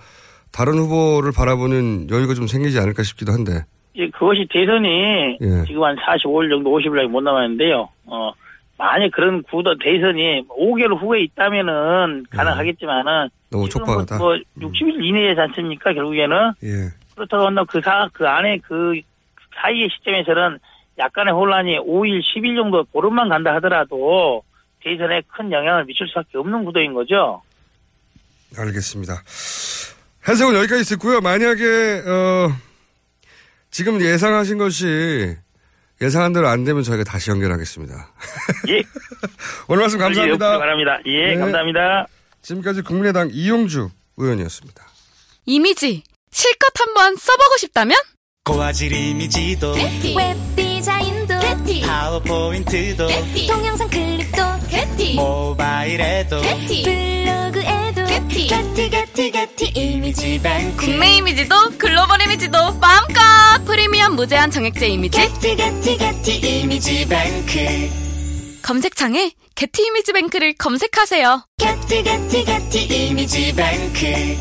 [0.51, 5.65] 다른 후보를 바라보는 여유가 좀 생기지 않을까 싶기도 한데 이제 그것이 대선이 예.
[5.67, 7.89] 지금 한 45일 정도 50일밖에 못 남았는데요.
[8.05, 8.31] 어,
[8.77, 14.17] 만약 그런 구도 대선이 5개월 후에 있다면은 가능하겠지만은 너무 촉박하다.
[14.17, 15.93] 뭐, 뭐 60일 이내에지 않습니까?
[15.93, 16.89] 결국에는 예.
[17.15, 18.99] 그렇다고 한다면 그 사, 그 안에 그
[19.61, 20.57] 사이의 시점에서는
[20.97, 24.43] 약간의 혼란이 5일, 10일 정도 보름만 간다 하더라도
[24.83, 27.41] 대선에 큰 영향을 미칠 수밖에 없는 구도인 거죠.
[28.57, 29.23] 알겠습니다.
[30.27, 31.21] 해석은 여기까지 듣고요.
[31.21, 32.51] 만약에 어,
[33.71, 35.35] 지금 예상하신 것이
[36.01, 38.11] 예상한 대로 안 되면 저희가 다시 연결하겠습니다.
[38.69, 38.81] 예.
[39.67, 40.57] 오늘 말씀 감사합니다.
[40.57, 40.99] 바랍니다.
[41.05, 41.37] 예, 네.
[41.37, 42.07] 감사합니다.
[42.41, 44.83] 지금까지 국민의당 이용주 의원이었습니다.
[45.45, 47.97] 이미지 실컷 한번 써보고 싶다면
[48.43, 51.35] 고화질 이미지도 웹 디자인도
[51.85, 53.07] 파워포인트도
[53.47, 54.50] 동영상 클립도
[55.15, 56.41] 모바일에도.
[56.41, 58.05] 블로그에도.
[58.05, 58.47] 게티.
[58.89, 63.21] 게티 게티 이미지 뱅크 국내 이미지도 글로벌 이미지도 마음껏
[63.65, 65.19] 프리미엄 무제한 정액제 이미지.
[65.19, 67.89] 게티 게티 게티 이미지 뱅크.
[68.63, 71.45] 검색창에 게티 이미지 뱅크를 검색하세요.
[71.57, 74.37] 게티 게티 게티 이미지 뱅크.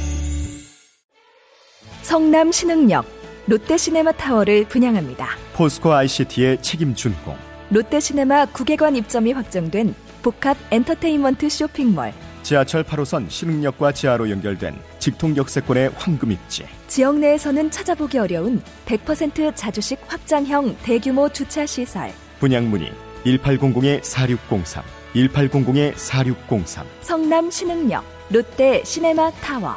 [2.02, 3.04] 성남 신흥역
[3.46, 5.28] 롯데시네마 타워를 분양합니다.
[5.54, 7.36] 포스코 ICT의 책임 준공.
[7.70, 12.12] 롯데시네마 국외관 입점이 확정된 복합 엔터테인먼트 쇼핑몰.
[12.42, 16.64] 지하철 8호선 신흥역과 지하로 연결된 직통역세권의 황금 입지.
[16.88, 22.12] 지역 내에서는 찾아보기 어려운 100% 자주식 확장형 대규모 주차 시설.
[22.38, 22.92] 분양 문의
[23.24, 24.82] 1800-4603,
[25.14, 26.84] 1800-4603.
[27.02, 29.76] 성남 신흥역 롯데 시네마 타워.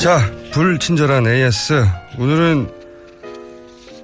[0.00, 0.18] 자,
[0.52, 1.84] 불친절한 AS.
[2.18, 2.70] 오늘은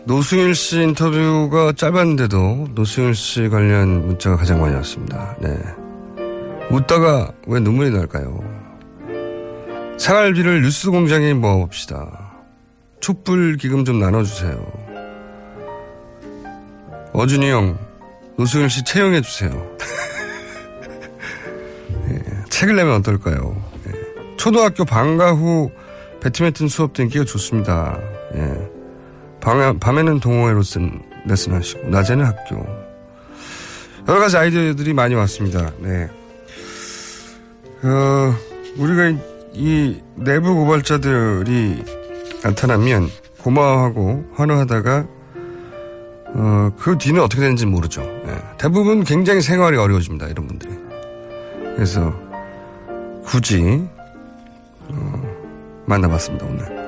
[0.04, 5.34] 노승일 씨 인터뷰가 짧았는데도 노승일 씨 관련 문자가 가장 많이 왔습니다.
[5.40, 5.58] 네.
[6.70, 8.44] 웃다가 왜 눈물이 날까요?
[9.96, 12.30] 생활비를 뉴스 공장에 모아봅시다.
[13.00, 14.70] 촛불 기금 좀 나눠주세요.
[17.14, 17.78] 어준이 형,
[18.36, 19.50] 노승일 씨 채용해주세요.
[22.10, 23.56] 예, 책을 내면 어떨까요?
[23.88, 23.92] 예.
[24.36, 25.70] 초등학교 방과 후
[26.26, 28.00] 배트맨튼 수업 듣기가 좋습니다.
[28.34, 28.70] 예.
[29.40, 32.66] 밤에, 밤에는 동호회 레슨, 레슨 하시고, 낮에는 학교.
[34.08, 35.70] 여러 가지 아이디어들이 많이 왔습니다.
[35.78, 36.10] 네.
[37.84, 38.34] 어,
[38.76, 39.18] 우리가 이,
[39.52, 41.84] 이 내부 고발자들이
[42.42, 43.08] 나타나면
[43.42, 45.06] 고마워하고 환호하다가
[46.34, 48.02] 어, 그 뒤는 어떻게 되는지 모르죠.
[48.02, 48.42] 예.
[48.58, 50.26] 대부분 굉장히 생활이 어려워집니다.
[50.26, 50.72] 이런 분들이.
[51.76, 52.12] 그래서
[53.24, 53.86] 굳이
[54.88, 55.25] 어,
[55.86, 56.46] 만나봤습니다.
[56.46, 56.86] 오늘.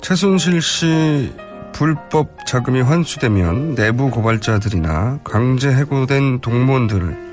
[0.00, 1.32] 최순실 씨
[1.72, 7.26] 불법 자금이 환수되면 내부 고발자들이나 강제 해고된 동무원들을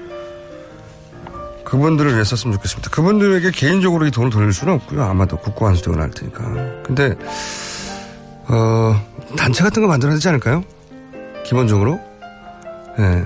[1.63, 2.89] 그분들을 썼으면 좋겠습니다.
[2.91, 5.03] 그분들에게 개인적으로 이 돈을 돌릴 수는 없고요.
[5.03, 6.43] 아마도 국고 환수되고 날 테니까.
[6.83, 7.15] 근데
[8.47, 9.01] 어,
[9.37, 10.63] 단체 같은 거 만들어야 되지 않을까요?
[11.45, 11.99] 기본적으로
[12.99, 13.25] 예.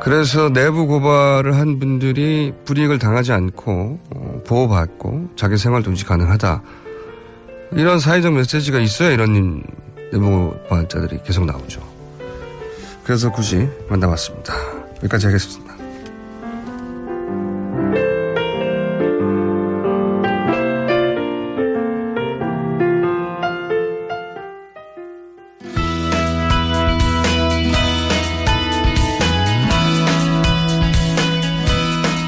[0.00, 6.62] 그래서 내부 고발을 한 분들이 불이익을 당하지 않고 어, 보호받고 자기 생활도 유지 가능하다.
[7.72, 9.62] 이런 사회적 메시지가 있어야 이런
[10.12, 11.80] 내부 고발자들이 계속 나오죠.
[13.04, 14.54] 그래서 굳이 만나봤습니다.
[14.98, 15.65] 여기까지 하겠습니다.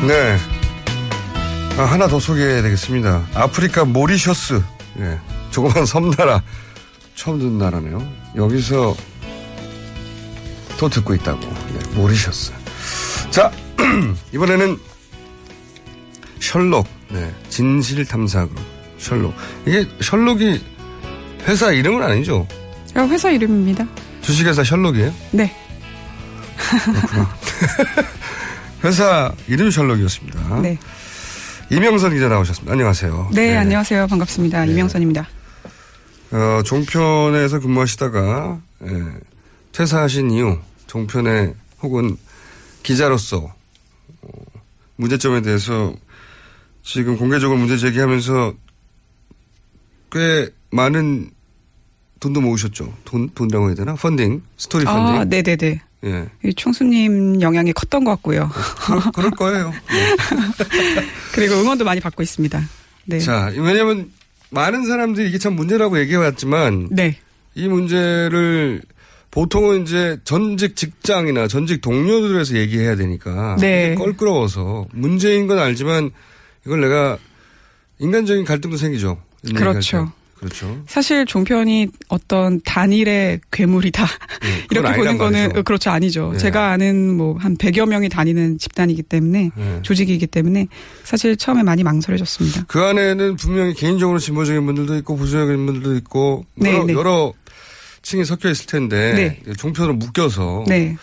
[0.08, 0.38] 네.
[1.76, 3.26] 아, 하나 더 소개해야 되겠습니다.
[3.34, 4.62] 아프리카 모리셔스.
[5.00, 5.18] 예.
[5.50, 6.42] 조그만 섬나라.
[7.14, 8.02] 처음 듣는 나라네요.
[8.34, 8.96] 여기서
[10.78, 11.42] 또 듣고 있다고.
[11.42, 12.52] 예, 모리셔스.
[13.30, 13.52] 자,
[14.32, 14.78] 이번에는
[16.40, 16.88] 셜록.
[17.10, 17.30] 네.
[17.50, 18.54] 진실탐사그.
[18.96, 19.34] 셜록.
[19.66, 20.64] 이게 셜록이
[21.46, 22.48] 회사 이름은 아니죠?
[22.94, 23.86] 아, 회사 이름입니다.
[24.22, 25.12] 주식회사 셜록이에요?
[25.32, 25.54] 네.
[28.84, 30.60] 회사 이름이 셜록이었습니다.
[30.60, 30.78] 네.
[31.70, 32.72] 이명선 기자 나오셨습니다.
[32.72, 33.30] 안녕하세요.
[33.34, 34.06] 네, 안녕하세요.
[34.06, 34.64] 반갑습니다.
[34.66, 35.28] 이명선입니다.
[36.30, 39.04] 어, 종편에서 근무하시다가 예,
[39.72, 42.16] 퇴사하신 이후 종편에 혹은
[42.82, 43.54] 기자로서
[44.22, 44.28] 어,
[44.96, 45.94] 문제점에 대해서
[46.82, 48.54] 지금 공개적으로 문제 제기하면서
[50.12, 51.30] 꽤 많은
[52.20, 52.94] 돈도 모으셨죠.
[53.04, 53.94] 돈, 돈이라고 해야 되나?
[53.94, 55.20] 펀딩, 스토리 펀딩.
[55.20, 55.80] 아, 네네네.
[56.04, 56.28] 예.
[56.44, 58.50] 이 총수님 영향이 컸던 것 같고요.
[58.87, 59.70] 그럴, 그럴 거예요.
[59.70, 61.06] 네.
[61.34, 62.62] 그리고 응원도 많이 받고 있습니다.
[63.06, 63.18] 네.
[63.18, 64.11] 자, 왜냐면
[64.50, 67.18] 많은 사람들이 이게 참 문제라고 얘기해왔지만 네.
[67.54, 68.82] 이 문제를
[69.30, 73.94] 보통은 이제 전직 직장이나 전직 동료들에서 얘기해야 되니까 네.
[73.94, 76.11] 껄끄러워서 문제인 건 알지만
[76.64, 77.18] 이걸 내가
[77.98, 79.20] 인간적인 갈등도 생기죠.
[79.54, 80.12] 그렇죠.
[80.40, 80.46] 때.
[80.46, 80.83] 그렇죠.
[80.87, 84.05] 사실 종편이 어떤 단일의 괴물이다.
[84.42, 85.57] 네, 이렇게 보는 거는.
[85.57, 85.90] 어, 그렇죠.
[85.90, 86.33] 아니죠.
[86.33, 86.38] 네.
[86.38, 89.79] 제가 아는 뭐 한 100여 명이 다니는 집단이기 때문에 네.
[89.83, 90.66] 조직이기 때문에
[91.05, 92.64] 사실 처음에 많이 망설여졌습니다.
[92.68, 96.92] 그 안에는 분명히 개인적으로 진보적인 분들도 있고 보수적인 분들도 있고 네, 여러, 네.
[96.94, 97.33] 여러
[98.03, 100.96] 층이 섞여 있을 텐데 종편으로 묶여서 네.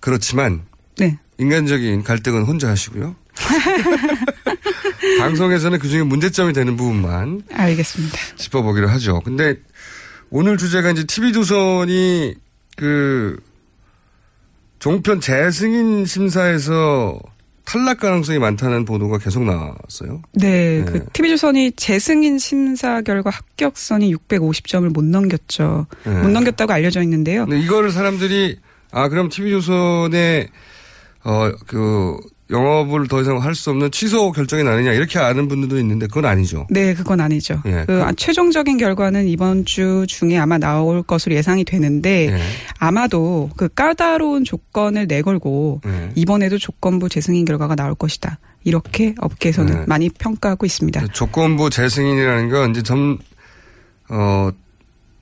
[0.00, 0.62] 그렇지만
[0.98, 1.18] 네.
[1.38, 3.16] 인간적인 갈등은 혼자 하시고요.
[5.18, 8.16] 방송에서는 그중에 문제점이 되는 부분만 알겠습니다.
[8.36, 9.20] 짚어보기로 하죠.
[9.24, 9.56] 근데
[10.30, 12.34] 오늘 주제가 이제 TV조선이
[12.76, 13.36] 그
[14.78, 17.20] 종편 재승인 심사에서
[17.64, 20.22] 탈락 가능성이 많다는 보도가 계속 나왔어요.
[20.32, 20.84] 네, 네.
[20.84, 25.86] 그 TV조선이 재승인 심사 결과 합격선이 650점을 못 넘겼죠.
[26.04, 26.22] 네.
[26.22, 27.44] 못 넘겼다고 알려져 있는데요.
[27.44, 28.58] 이거를 사람들이
[28.90, 30.48] 아 그럼 TV조선의
[31.22, 32.18] 어그
[32.50, 36.66] 영업을 더 이상 할 수 없는 취소 결정이 나느냐 이렇게 아는 분들도 있는데 그건 아니죠.
[36.70, 37.62] 네, 그건 아니죠.
[37.66, 42.40] 예, 그 아, 최종적인 결과는 이번 주 중에 아마 나올 것으로 예상이 되는데 예.
[42.78, 46.10] 아마도 그 까다로운 조건을 내걸고 예.
[46.14, 48.38] 이번에도 조건부 재승인 결과가 나올 것이다.
[48.64, 49.84] 이렇게 업계에서는 네.
[49.86, 51.06] 많이 평가하고 있습니다.
[51.12, 53.16] 조건부 재승인이라는 건 이제 점,
[54.08, 54.50] 어,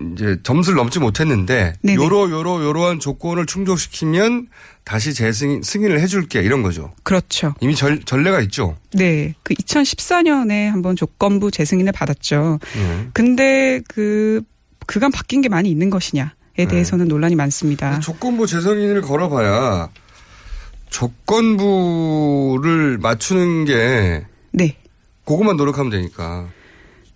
[0.00, 1.96] 이제 점수를 넘지 못했는데, 네네.
[1.96, 4.46] 요러, 요러, 요러한 조건을 충족시키면
[4.84, 6.92] 다시 재승인, 승인을 해줄게, 이런 거죠.
[7.02, 7.54] 그렇죠.
[7.60, 8.76] 이미 전, 전례가 있죠.
[8.94, 12.58] 네, 그 2014년에 한번 조건부 재승인을 받았죠.
[12.76, 13.08] 예.
[13.12, 14.42] 근데 그
[14.86, 16.66] 그간 바뀐 게 많이 있는 것이냐에 네.
[16.66, 17.98] 대해서는 논란이 많습니다.
[18.00, 19.90] 조건부 재승인을 걸어봐야
[20.90, 24.76] 조건부를 맞추는 게, 네.
[25.24, 26.48] 그것만 노력하면 되니까.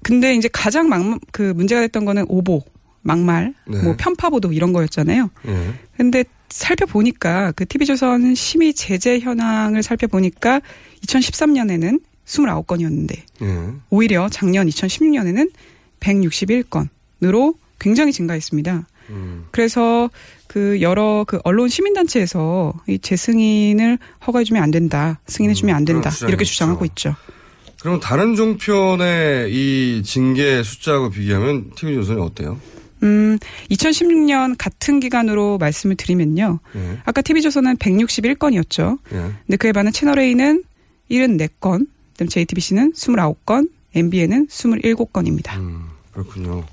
[0.02, 2.62] 근데 이제 가장 막, 그 문제가 됐던 거는 오보,
[3.02, 3.82] 막말, 네.
[3.82, 5.30] 뭐 편파보도 이런 거였잖아요.
[5.46, 5.74] 예.
[5.96, 10.60] 근데 살펴보니까 그 TV조선 심의 제재 현황을 살펴보니까
[11.06, 13.74] 2013년에는 29건이었는데 예.
[13.90, 15.50] 오히려 작년 2016년에는
[16.00, 18.86] 161건으로 굉장히 증가했습니다.
[19.10, 19.46] 음.
[19.50, 20.08] 그래서
[20.46, 26.44] 그 여러 그 언론 시민단체에서 이 재승인을 허가해주면 안 된다, 승인해주면 안 된다 음, 이렇게
[26.44, 27.16] 주장하고 있죠.
[27.82, 32.60] 그럼 다른 종편의 이 징계 숫자하고 비교하면 TV조선이 어때요?
[33.02, 33.36] 음,
[33.70, 36.60] 2016년 같은 기간으로 말씀을 드리면요.
[36.76, 36.98] 예.
[37.04, 38.98] 아까 TV조선은 161건이었죠.
[39.12, 39.16] 예.
[39.46, 40.62] 근데 그에 반해 채널A는
[41.10, 45.56] 74건, 그다음 JTBC는 29건, MBN은 27건입니다.
[45.56, 46.64] 음, 그렇군요.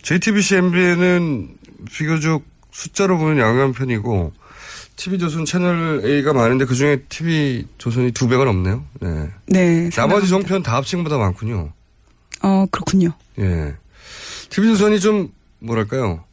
[0.00, 1.56] JTBC, MBN은
[1.92, 4.32] 비교적 숫자로 보면 양호한 편이고
[4.98, 8.84] TV조선 채널 A가 많은데 그중에 TV조선이 두 배가 넘네요.
[9.00, 9.30] 네.
[9.46, 9.90] 네.
[9.90, 10.26] 나머지.
[10.26, 11.72] 종편 다 합친 것보다 많군요.
[12.42, 13.12] 어, 그렇군요.
[13.38, 13.74] 예.
[14.50, 16.24] TV조선이 좀 뭐랄까요?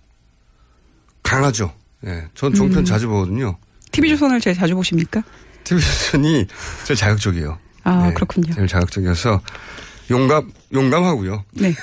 [1.21, 1.71] 강하죠.
[2.07, 2.27] 예.
[2.33, 2.85] 전 종편 음.
[2.85, 3.55] 자주 보거든요.
[3.91, 5.23] TV조선을 제일 자주 보십니까?
[5.63, 6.47] TV조선이
[6.85, 7.59] 제일 자극적이에요.
[7.83, 8.51] 아, 네, 그렇군요.
[8.53, 9.41] 제일 자극적이어서
[10.09, 11.45] 용감, 용감하고요.
[11.53, 11.73] 네.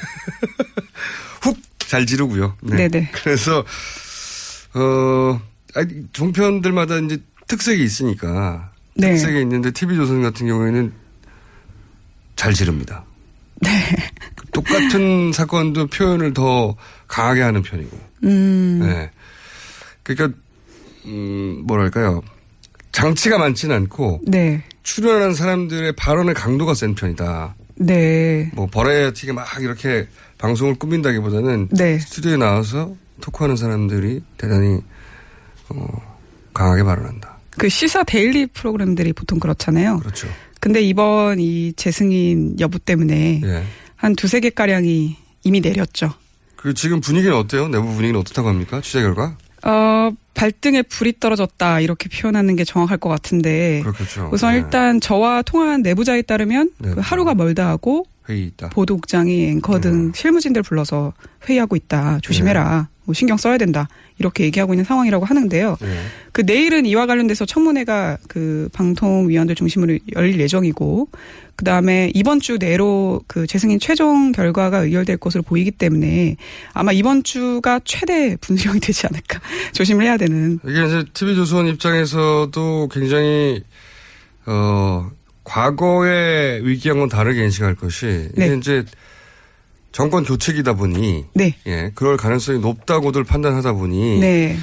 [1.43, 2.57] 훅 잘 지르고요.
[2.63, 2.89] 네.
[2.89, 3.11] 네네.
[3.13, 3.63] 그래서
[4.75, 5.41] 어
[5.75, 8.73] 아니, 종편들마다 이제 특색이 있으니까.
[8.95, 9.11] 네.
[9.11, 10.93] 특색이 있는데 TV조선 같은 경우에는
[12.37, 13.05] 잘 지릅니다.
[13.61, 13.71] 네.
[14.53, 17.99] 똑같은 사건도 표현을 더 강하게 하는 편이고.
[18.25, 18.81] 음.
[18.83, 19.11] 네.
[20.03, 20.39] 그러니까
[21.07, 22.23] 음, 뭐랄까요.
[22.91, 24.63] 장치가 많지는 않고 네.
[24.83, 27.55] 출연하는 사람들의 발언의 강도가 센 편이다.
[27.77, 28.51] 네.
[28.55, 30.07] 뭐 버라이어티가 막 이렇게
[30.39, 31.99] 방송을 꾸민다기보다는 네.
[31.99, 34.81] 스튜디오에 나와서 토크하는 사람들이 대단히
[35.75, 35.87] 어,
[36.55, 37.39] 강하게 발언한다.
[37.59, 39.99] 그 시사 데일리 프로그램들이 보통 그렇잖아요.
[39.99, 40.29] 그렇죠.
[40.61, 43.65] 근데 이번 이 재승인 여부 때문에 예.
[43.97, 46.13] 한 두세 개 가량이 이미 내렸죠.
[46.57, 47.69] 그 지금 분위기는 어때요?
[47.69, 48.81] 내부 분위기는 어떻다고 합니까?
[48.81, 49.37] 취재 결과?
[49.65, 54.31] 어, 발등에 불이 떨어졌다 이렇게 표현하는 게 정확할 것 같은데 그렇겠죠.
[54.33, 54.59] 우선 네.
[54.59, 58.71] 일단 저와 통화한 내부자에 따르면 그 하루가 멀다 하고 회의 있다.
[58.71, 60.13] 보도국장이 앵커 등 네.
[60.15, 61.13] 실무진들 불러서
[61.49, 62.21] 회의하고 있다.
[62.23, 62.89] 조심해라.
[63.05, 63.89] 뭐 신경 써야 된다.
[64.19, 65.77] 이렇게 얘기하고 있는 상황이라고 하는데요.
[65.81, 65.89] 네.
[66.33, 71.09] 그 내일은 이와 관련돼서 청문회가 그 방통위원들 중심으로 열릴 예정이고
[71.57, 76.37] 그 다음에 이번 주 내로 그 재승인 최종 결과가 의결될 것으로 보이기 때문에
[76.73, 79.41] 아마 이번 주가 최대 분수령이 되지 않을까
[79.73, 83.63] 조심을 해야 되는 이게 이제 TV조선 입장에서도 굉장히,
[84.47, 85.11] 어,
[85.45, 88.57] 과거의 위기와는 다르게 인식할 것이, 이게 네.
[88.57, 88.85] 이제
[89.93, 91.55] 정권 교체기다 보니, 네.
[91.67, 94.59] 예, 그럴 가능성이 높다고들 판단하다 보니, 네.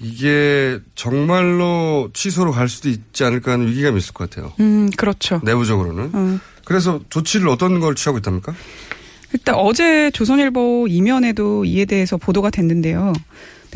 [0.00, 4.52] 이게 정말로 취소로 갈 수도 있지 않을까 하는 위기감이 있을 것 같아요.
[4.58, 5.40] 음 그렇죠.
[5.44, 6.10] 내부적으로는.
[6.12, 6.38] 어.
[6.64, 8.54] 그래서 조치를 어떤 걸 취하고 있답니까?
[9.32, 13.12] 일단 어제 조선일보 이면에도 이에 대해서 보도가 됐는데요.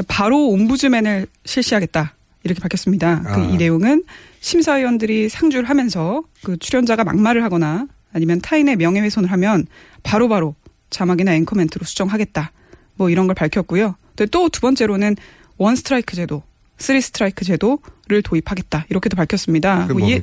[0.09, 3.23] 바로 옴부즈맨을 실시하겠다 이렇게 밝혔습니다.
[3.23, 3.45] 그 아.
[3.45, 4.03] 이 내용은
[4.41, 9.67] 심사위원들이 상주를 하면서 그 출연자가 막말을 하거나 아니면 타인의 명예훼손을 하면
[10.03, 10.55] 바로바로
[10.95, 12.53] 자막이나 앵커 멘트로 수정하겠다.
[12.95, 13.97] 뭐 이런 걸 밝혔고요.
[14.31, 15.17] 또 두 번째로는
[15.59, 16.43] one strike 제도,
[16.79, 18.87] three strike 제도를 도입하겠다.
[18.89, 19.87] 이렇게도 밝혔습니다.
[19.93, 20.23] 뭐 이에?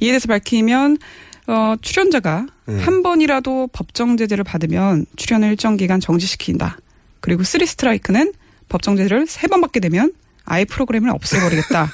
[0.00, 0.98] 이에 대해서 밝히면
[1.46, 2.80] 어, 출연자가 네.
[2.82, 6.78] 한 번이라도 법정 제재를 받으면 출연을 일정 기간 정지시킨다.
[7.20, 8.32] 그리고 three strike는
[8.68, 10.12] 법정 제재를 세 번 받게 되면
[10.44, 11.90] 아예 프로그램을 없애버리겠다.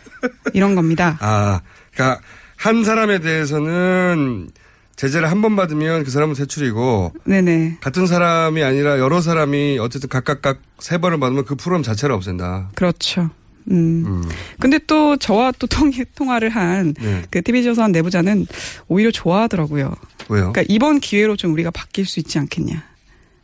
[0.54, 1.18] 이런 겁니다.
[1.20, 1.60] 아,
[1.92, 2.20] 그러니까
[2.56, 4.48] 한 사람에 대해서는
[4.96, 7.78] 제재를 한 번 받으면 그 사람은 퇴출이고 네네.
[7.80, 12.70] 같은 사람이 아니라 여러 사람이 어쨌든 각각각 세 번을 받으면 그 프로그램 자체를 없앤다.
[12.74, 13.30] 그렇죠.
[13.70, 14.22] 음.
[14.60, 17.22] 근데 또 저와 또 통, 통화를 한 네.
[17.30, 18.46] 그 TV조선 내부자는
[18.88, 19.94] 오히려 좋아하더라고요.
[20.28, 20.52] 왜요?
[20.52, 22.84] 그러니까 이번 기회로 좀 우리가 바뀔 수 있지 않겠냐.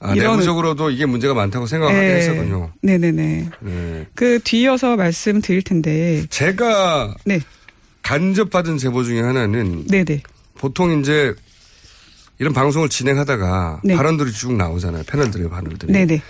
[0.03, 2.15] 아, 이런- 내부적으로도 이게 문제가 많다고 생각하게 예.
[2.17, 2.71] 했었군요.
[2.83, 3.49] 네네네.
[3.61, 4.07] 네.
[4.15, 6.25] 그 뒤이어서 말씀드릴 텐데.
[6.31, 7.41] 제가 네.
[8.03, 10.23] 간접 받은 제보 중에 하나는 네네.
[10.61, 11.35] 보통 이제
[12.39, 13.97] 이런 방송을 진행하다가 네.
[13.97, 15.05] 발언들이 쭉 나오잖아요.
[15.05, 15.91] 패널들의 발언들이.
[15.91, 16.21] 네네.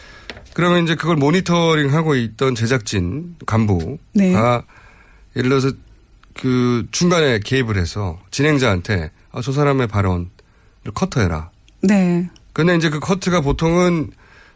[0.54, 4.32] 그러면 이제 그걸 모니터링 하고 있던 제작진 간부가 네.
[5.34, 5.72] 예를 들어서
[6.34, 10.28] 그 중간에 개입을 해서 진행자한테 아, 저 사람의 발언을
[10.94, 11.50] 커트해라.
[11.82, 12.30] 네.
[12.52, 14.12] 근데 이제 그 커트가 보통은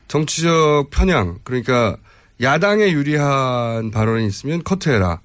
[0.07, 1.97] 정치적 편향 그러니까
[2.41, 5.21] 야당에 유리한 발언이 있으면 커트해라.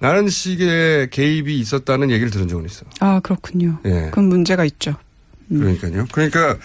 [0.00, 2.86] 라는 식의 개입이 있었다는 얘기를 들은 적은 있어.
[3.00, 3.78] 아, 그렇군요.
[3.84, 4.06] 예.
[4.06, 4.94] 그건 문제가 있죠.
[5.48, 6.06] 그러니까요.
[6.12, 6.56] 그러니까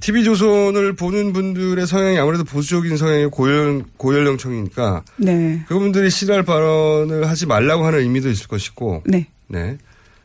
[0.00, 5.64] TV조선을 보는 분들의 성향이 아무래도 보수적인 성향이 고연, 고연령층이니까 네.
[5.68, 9.28] 그분들이 싫어할 발언을 하지 말라고 하는 의미도 있을 것이고 네.
[9.48, 9.78] 네.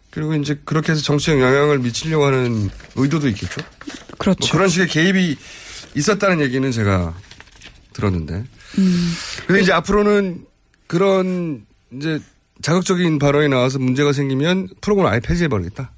[0.09, 3.61] 그리고 이제 그렇게 해서 정치적 영향을 미치려고 하는 의도도 있겠죠.
[4.17, 4.39] 그렇죠.
[4.41, 5.37] 뭐 그런 식의 개입이
[5.95, 7.15] 있었다는 얘기는 제가
[7.93, 8.43] 들었는데.
[8.77, 9.13] 음.
[9.47, 10.45] 근데 이제 앞으로는
[10.91, 12.19] 그런 이제
[12.61, 15.89] 자극적인 발언이 나와서 문제가 생기면 프로그램을 아예 폐지해버리겠다.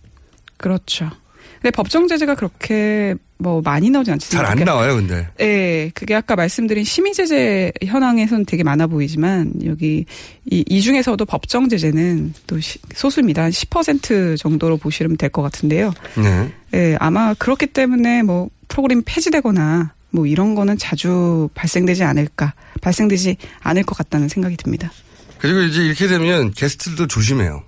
[0.57, 1.09] 그렇죠.
[1.55, 4.47] 근데 법정 제재가 그렇게 뭐 많이 나오지 않습니까?
[4.49, 5.27] 잘안 나와요, 근데.
[5.41, 10.05] 예, 그게 아까 말씀드린 심의 제재 현황에서는 되게 많아 보이지만 여기
[10.45, 13.43] 이, 이 중에서도 법정 제재는 또 시- 소수입니다.
[13.43, 15.91] 한 10% 정도로 보시면 될 것 같은데요.
[16.21, 16.53] 네.
[16.75, 23.83] 예, 아마 그렇기 때문에 뭐 프로그램 폐지되거나 뭐 이런 거는 자주 발생되지 않을까, 발생되지 않을
[23.83, 24.91] 것 같다는 생각이 듭니다.
[25.39, 27.63] 그리고 이제 이렇게 되면 게스트들도 조심해요.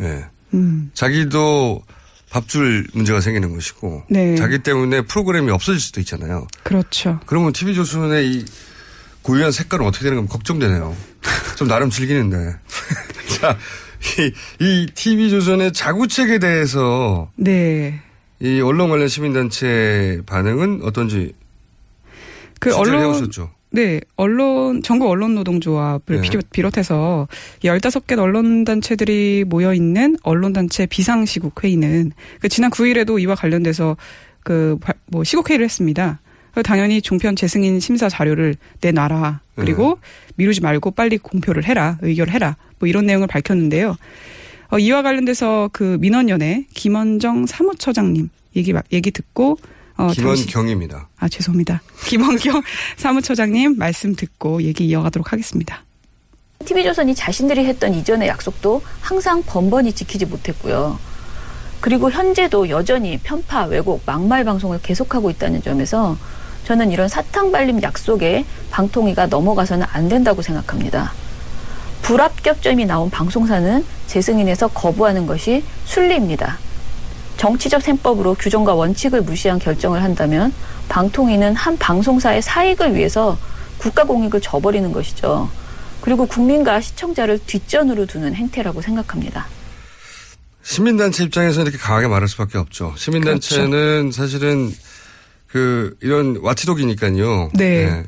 [0.00, 0.24] 예.
[0.54, 1.82] 음, 자기도
[2.30, 4.04] 밥줄 문제가 생기는 것이고.
[4.08, 4.34] 네.
[4.36, 6.46] 자기 때문에 프로그램이 없어질 수도 있잖아요.
[6.62, 7.20] 그렇죠.
[7.26, 8.44] 그러면 TV조선의 이
[9.22, 10.96] 고유한 색깔은 어떻게 되는 가 걱정되네요.
[11.56, 12.56] 좀 나름 즐기는데.
[13.40, 13.58] 자,
[14.18, 14.32] 이,
[14.64, 18.00] 이 TV조선의 자구책에 대해서 네.
[18.40, 21.34] 이 언론 관련 시민단체 반응은 어떤지
[22.60, 23.50] 그 언론 해오셨죠?
[23.72, 26.28] 네, 언론 전국 언론 노동조합을 네.
[26.28, 27.28] 비롯- 비롯해서
[27.62, 33.96] 15개 언론 단체들이 모여 있는 언론 단체 비상 시국 회의는 그 지난 9일에도 이와 관련돼서
[34.42, 36.20] 그 뭐 시국 회의를 했습니다.
[36.64, 39.40] 당연히 종편 재승인 심사 자료를 내놔라.
[39.54, 39.98] 그리고
[40.36, 41.96] 미루지 말고 빨리 공표를 해라.
[42.02, 42.56] 의결을 해라.
[42.80, 43.96] 뭐 이런 내용을 밝혔는데요.
[44.70, 49.58] 어, 이와 관련돼서 그 민원연의 김원정 사무처장님 얘기 마- 얘기 듣고
[50.00, 51.08] 어, 김원경입니다.
[51.18, 51.82] 아 죄송합니다.
[52.06, 52.62] 김원경
[52.96, 55.84] 사무처장님 말씀 듣고 얘기 이어가도록 하겠습니다.
[56.64, 60.98] TV조선이 자신들이 했던 이전의 약속도 항상 번번이 지키지 못했고요.
[61.80, 66.16] 그리고 현재도 여전히 편파, 왜곡, 막말 방송을 계속하고 있다는 점에서
[66.64, 71.12] 저는 이런 사탕 발림 약속에 방통위가 넘어가서는 안 된다고 생각합니다.
[72.02, 76.58] 불합격점이 나온 방송사는 재승인에서 거부하는 것이 순리입니다.
[77.40, 80.52] 정치적 셈법으로 규정과 원칙을 무시한 결정을 한다면
[80.90, 83.38] 방통위는 한 방송사의 사익을 위해서
[83.78, 85.48] 국가 공익을 저버리는 것이죠.
[86.02, 89.46] 그리고 국민과 시청자를 뒷전으로 두는 행태라고 생각합니다.
[90.62, 92.92] 시민단체 입장에서 이렇게 강하게 말할 수밖에 없죠.
[92.98, 94.12] 시민단체는 그렇죠.
[94.12, 94.70] 사실은
[95.46, 97.52] 그 이런 와치독이니까요.
[97.54, 97.86] 네.
[97.86, 98.04] 근데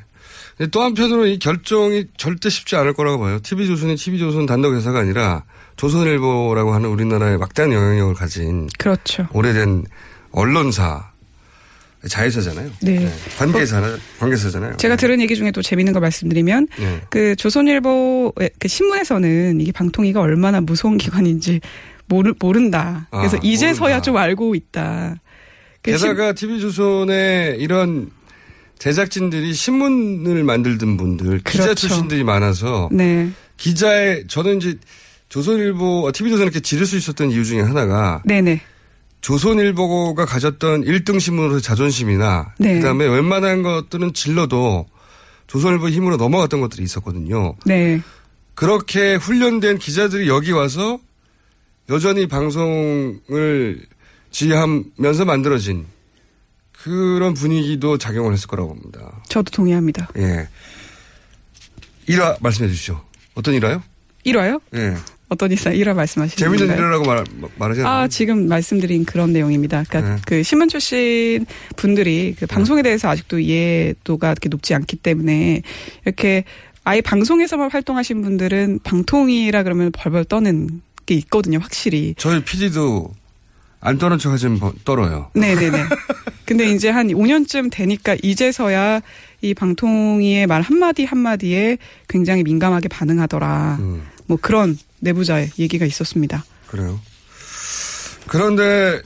[0.70, 3.38] 또 한편으로는 이 결정이 절대 쉽지 않을 거라고 봐요.
[3.42, 5.44] TV조선이 TV조선 단독 회사가 아니라
[5.76, 9.26] 조선일보라고 하는 우리나라의 막대한 영향력을 가진 그렇죠.
[9.32, 9.84] 오래된
[10.30, 11.10] 언론사
[12.08, 12.70] 자회사잖아요.
[12.82, 13.08] 네.
[13.38, 13.80] 관계사
[14.18, 14.76] 관계사잖아요.
[14.76, 17.00] 제가 들은 얘기 중에 또 재밌는 걸 말씀드리면 네.
[17.10, 21.60] 그 조선일보 그 신문에서는 이게 방통위가 얼마나 무서운 기관인지
[22.06, 23.06] 모르, 모른다.
[23.10, 24.02] 그래서 아, 이제서야 모른다.
[24.02, 25.14] 좀 알고 있다.
[25.80, 28.10] 그 게다가 TV조선의 이런
[28.86, 31.86] 제작진들이 신문을 만들던 분들, 기자 그렇죠.
[31.86, 33.30] 출신들이 많아서 심- 네.
[33.56, 34.76] 기자의 저는 이제
[35.28, 38.60] 조선일보, TV조선을 이렇게 지를 수 있었던 이유 중에 하나가 네네.
[39.20, 42.78] 조선일보가 가졌던 1등 신문으로의 자존심이나 네.
[42.80, 44.86] 그다음에 웬만한 것들은 질러도
[45.46, 47.54] 조선일보 힘으로 넘어갔던 것들이 있었거든요.
[47.64, 48.00] 네.
[48.54, 50.98] 그렇게 훈련된 기자들이 여기 와서
[51.88, 53.80] 여전히 방송을
[54.32, 55.86] 지휘하면서 만들어진
[56.82, 59.22] 그런 분위기도 작용을 했을 거라고 봅니다.
[59.28, 60.08] 저도 동의합니다.
[60.18, 60.48] 예.
[62.06, 63.02] 일화 말씀해 주시죠.
[63.34, 63.82] 어떤 일화요?
[64.26, 64.60] 1화요?
[64.74, 64.96] 예.
[65.28, 66.76] 어떤 일화, 1화 말씀하시는 재밌는?
[66.76, 67.24] 일화라고 말,
[67.56, 67.94] 말하지 않아요?
[67.94, 69.84] 아, 지금 말씀드린 그런 내용입니다.
[69.88, 70.20] 그러니까 네.
[70.26, 75.62] 그 신문 출신 분들이 그 방송에 대해서 아직도 이해도가 그렇게 높지 않기 때문에
[76.04, 76.44] 이렇게
[76.84, 82.14] 아예 방송에서만 활동하신 분들은 방통이라 그러면 벌벌 떠는 게 있거든요, 확실히.
[82.18, 83.12] 저희 PD도
[83.82, 85.30] 안 떠는 척 하지만 뭐 떨어요.
[85.34, 85.84] 네네네.
[86.46, 89.00] 근데 이제 한 5년쯤 되니까 이제서야
[89.40, 91.78] 이 방통위의 말 한마디 한마디에
[92.08, 93.76] 굉장히 민감하게 반응하더라.
[93.80, 94.06] 음.
[94.26, 96.44] 뭐 그런 내부자의 얘기가 있었습니다.
[96.68, 97.00] 그래요.
[98.28, 99.02] 그런데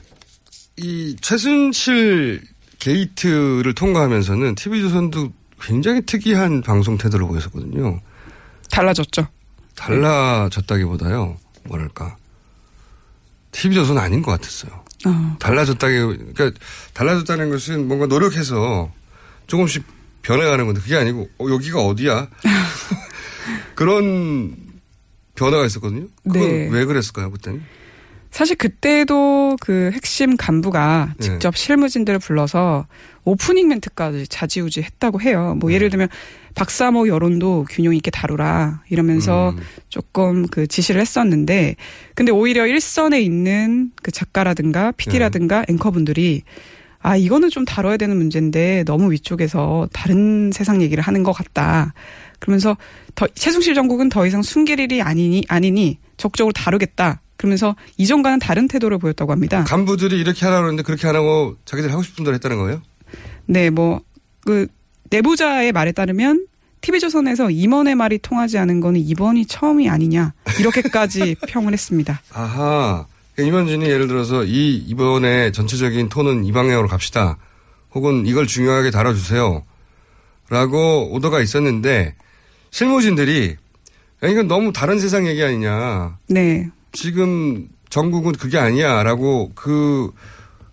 [0.77, 2.41] 이 최순실
[2.77, 7.99] 게이트를 통과하면서는 TV조선도 굉장히 특이한 방송 태도를 보였었거든요.
[8.69, 9.27] 달라졌죠.
[9.75, 11.37] 달라졌다기보다요.
[11.63, 12.15] 뭐랄까.
[13.51, 14.83] TV조선은 아닌 것 같았어요.
[15.05, 15.95] 어, 달라졌다기,
[16.33, 16.51] 그러니까
[16.93, 18.91] 달라졌다는 것은 뭔가 노력해서
[19.47, 19.83] 조금씩
[20.23, 22.27] 변해가는 건데 그게 아니고 어, 여기가 어디야?
[23.75, 24.55] 그런
[25.35, 26.07] 변화가 있었거든요.
[26.23, 26.69] 그건 네.
[26.69, 27.63] 왜 그랬을까요, 그때는?
[28.37, 31.23] 사실 그때도 그 핵심 간부가 네.
[31.23, 32.85] 직접 실무진들을 불러서
[33.23, 35.53] 오프닝 멘트까지 자지우지 했다고 해요.
[35.55, 35.59] 네.
[35.59, 36.07] 뭐 예를 들면
[36.53, 39.63] 박사모 여론도 균형 있게 다루라 이러면서 음.
[39.89, 41.77] 조금 그 지시를 했었는데
[42.13, 45.73] 근데 오히려 일선에 있는 그 작가라든가 PD라든가 네.
[45.73, 46.43] 앵커분들이
[46.99, 51.95] 아 이거는 좀 다뤄야 되는 문제인데 너무 위쪽에서 다른 세상 얘기를 하는 것 같다.
[52.37, 52.77] 그러면서
[53.15, 57.21] 더 최순실 정국은 더 이상 숨길 일이 아니니 아니니 적극적으로 다루겠다.
[57.37, 59.63] 그러면서 이전과는 다른 태도를 보였다고 합니다.
[59.63, 62.81] 간부들이 이렇게 하라고 그러는데 그렇게 안 하고 자기들 하고 싶은 대로 했다는 거예요?
[63.45, 64.01] 네, 뭐,
[64.41, 64.67] 그,
[65.09, 66.47] 내부자의 말에 따르면
[66.81, 70.33] TV조선에서 임원의 말이 통하지 않은 거는 이번이 처음이 아니냐.
[70.59, 72.21] 이렇게까지 평을 했습니다.
[72.33, 73.05] 아하.
[73.39, 77.37] 임현진이 예를 들어서 이, 이번에 전체적인 톤은 이 방향으로 갑시다.
[77.93, 79.63] 혹은 이걸 중요하게 다뤄주세요.
[80.49, 82.15] 라고 오더가 있었는데,
[82.71, 83.55] 실무진들이,
[84.23, 86.17] 야, 이건 너무 다른 세상 얘기 아니냐.
[86.27, 86.69] 네.
[86.97, 89.03] 지금 전국은 그게 아니야.
[89.03, 90.09] 라고 그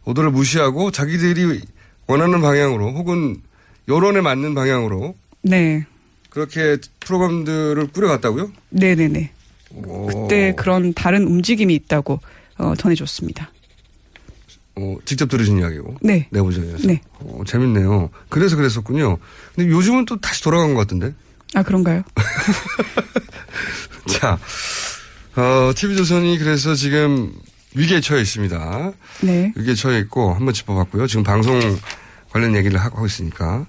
[0.06, 1.60] 오더를 무시하고 자기들이
[2.06, 3.42] 원하는 방향으로 혹은
[3.88, 5.84] 여론에 맞는 방향으로 네.
[6.30, 8.50] 그렇게 프로그램들을 꾸려갔다고요?
[8.70, 9.32] 네네네.
[9.74, 10.06] 오.
[10.06, 12.20] 그때 그런 다른 움직임이 있다고
[12.56, 13.50] 어, 전해줬습니다.
[14.76, 15.98] 어, 직접 들으신 이야기고.
[16.00, 16.26] 네.
[16.30, 16.86] 내부적이어서.
[16.88, 17.02] 네.
[17.20, 18.08] 어, 재밌네요.
[18.30, 19.18] 그래서 그랬었군요.
[19.54, 21.12] 근데 요즘은 또 다시 돌아간 것 같은데.
[21.54, 22.02] 아, 그런가요?
[24.08, 24.38] 자,
[25.36, 27.32] 어, TV조선이 그래서 지금
[27.74, 28.92] 위기에 처해 있습니다.
[29.22, 29.52] 네.
[29.56, 31.06] 위기에 처해 있고 한번 짚어봤고요.
[31.06, 31.58] 지금 방송
[32.30, 33.66] 관련 얘기를 하고 있으니까.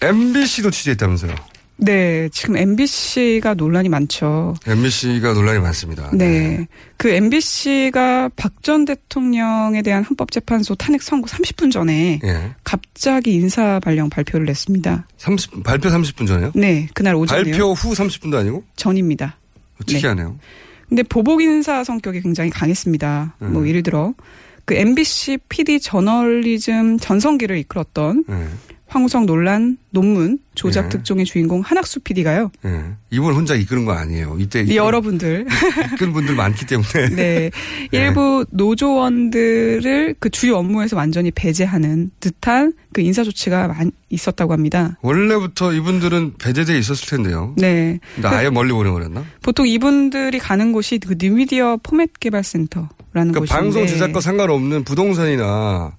[0.00, 1.34] MBC도 취재했다면서요.
[1.76, 4.54] 네, 지금 MBC가 논란이 많죠.
[4.66, 6.10] MBC가 논란이 많습니다.
[6.14, 6.66] 네.
[6.96, 12.54] 그 MBC가 박 전 대통령에 대한 헌법재판소 탄핵 선고 30분 전에 예.
[12.62, 15.08] 갑자기 인사 발령 발표를 냈습니다.
[15.16, 16.52] 30 발표 30분 전에요?
[16.54, 17.50] 네, 그날 오전이요.
[17.52, 18.62] 발표 후 30분도 아니고?
[18.76, 19.36] 전입니다.
[19.84, 20.36] 특이하네요.
[20.88, 23.36] 근데 보복 인사 성격이 굉장히 강했습니다.
[23.42, 23.52] 음.
[23.52, 24.14] 뭐 예를 들어
[24.64, 28.48] 그 MBC PD 저널리즘 전성기를 이끌었던 예.
[28.92, 30.88] 황우성 논란 논문 조작 예.
[30.90, 32.50] 특종의 주인공 한학수 PD가요.
[32.66, 32.82] 예.
[33.10, 34.36] 이분 혼자 이끄는 거 아니에요.
[34.38, 35.46] 이때 이끌- 여러분들
[35.94, 37.08] 이끈 분들 많기 때문에.
[37.16, 37.50] 네.
[37.90, 44.98] 일부 노조원들을 그 주요 업무에서 완전히 배제하는 듯한 그 인사 조치가 많이 있었다고 합니다.
[45.00, 47.54] 원래부터 이분들은 배제돼 있었을 텐데요.
[47.56, 47.98] 네.
[48.14, 49.24] 근데 아예 멀리 보내버렸나?
[49.42, 55.96] 보통 이분들이 가는 곳이 그 뉴미디어 포맷 개발센터라는 그러니까 곳인데 방송 제작과 상관없는 부동산이나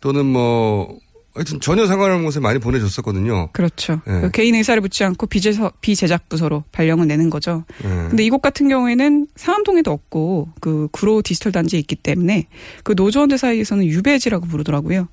[0.00, 0.98] 또는 뭐
[1.34, 3.48] 하여튼 전혀 상관없는 곳에 많이 보내줬었거든요.
[3.52, 4.02] 그렇죠.
[4.06, 4.20] 예.
[4.20, 7.64] 그 개인 의사를 묻지 않고 비제서, 비제작 부서로 발령을 내는 거죠.
[7.84, 7.88] 예.
[7.88, 12.48] 근데 이곳 같은 경우에는 상암동에도 없고 그 구로 디지털 단지에 있기 때문에
[12.84, 15.08] 그 노조원들 사이에서는 유배지라고 부르더라고요.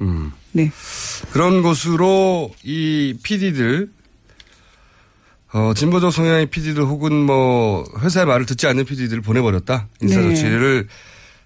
[0.00, 0.32] 음.
[0.52, 0.72] 네.
[1.32, 3.90] 그런 곳으로 이 PD들
[5.52, 9.88] 어, 진보적 성향의 PD들 혹은 뭐 회사의 말을 듣지 않는 PD들을 보내버렸다.
[10.00, 10.28] 인사 네.
[10.28, 10.88] 조치를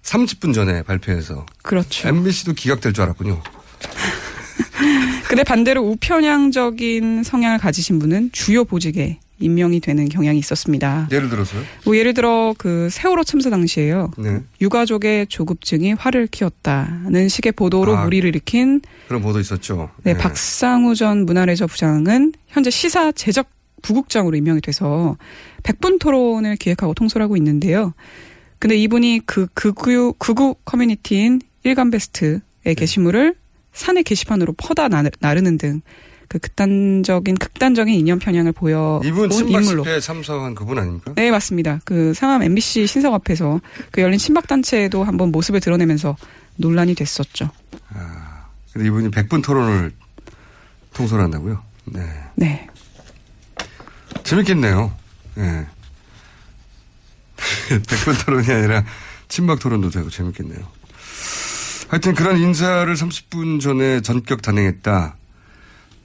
[0.03, 2.07] 30분 전에 발표해서 그렇죠.
[2.07, 3.41] MBC도 기각될 줄 알았군요.
[5.27, 11.09] 근데 반대로 우편향적인 성향을 가지신 분은 주요 보직에 임명이 되는 경향이 있었습니다.
[11.11, 11.61] 예를 들어서요?
[11.83, 14.11] 뭐 예를 들어 그 세월호 참사 당시에요.
[14.17, 14.39] 네.
[14.61, 18.03] 유가족의 조급증이 화를 키웠다는 식의 보도로 아.
[18.03, 19.89] 무리를 일으킨 그런 보도 있었죠.
[20.03, 20.19] 네, 네.
[20.19, 23.49] 박상우 전 문화레저 부장은 현재 시사 제작
[23.81, 25.17] 부국장으로 임명이 돼서
[25.63, 27.93] 백분 토론을 기획하고 통솔하고 있는데요.
[28.57, 32.73] 근데 이분이 그 극우 극우 커뮤니티인 일간 베스트의 네.
[32.73, 33.35] 게시물을
[33.75, 35.81] 사내 게시판으로 퍼다 나르- 나르는 등
[36.27, 39.61] 그 극단적인 극단적인 이념 편향을 보여 이분 온 친박.
[39.63, 41.13] 집회에 참석한 그분 아닙니까?
[41.15, 41.79] 네, 맞습니다.
[41.85, 43.61] 그 상암 MBC 신석 앞에서
[43.91, 46.17] 그 열린 친박 단체에도 한번 모습을 드러내면서
[46.55, 47.51] 논란이 됐었죠.
[48.73, 49.91] 근데 이분이 100분 토론을
[50.93, 51.61] 통솔한다고요?
[51.85, 52.01] 네.
[52.33, 52.67] 네.
[54.23, 54.91] 재밌겠네요.
[55.37, 55.67] 예.
[57.69, 58.83] 100분 토론이 아니라
[59.27, 60.59] 친박 토론도 되고 재밌겠네요.
[61.87, 65.15] 하여튼 그런 인사를 30분 전에 전격 단행했다.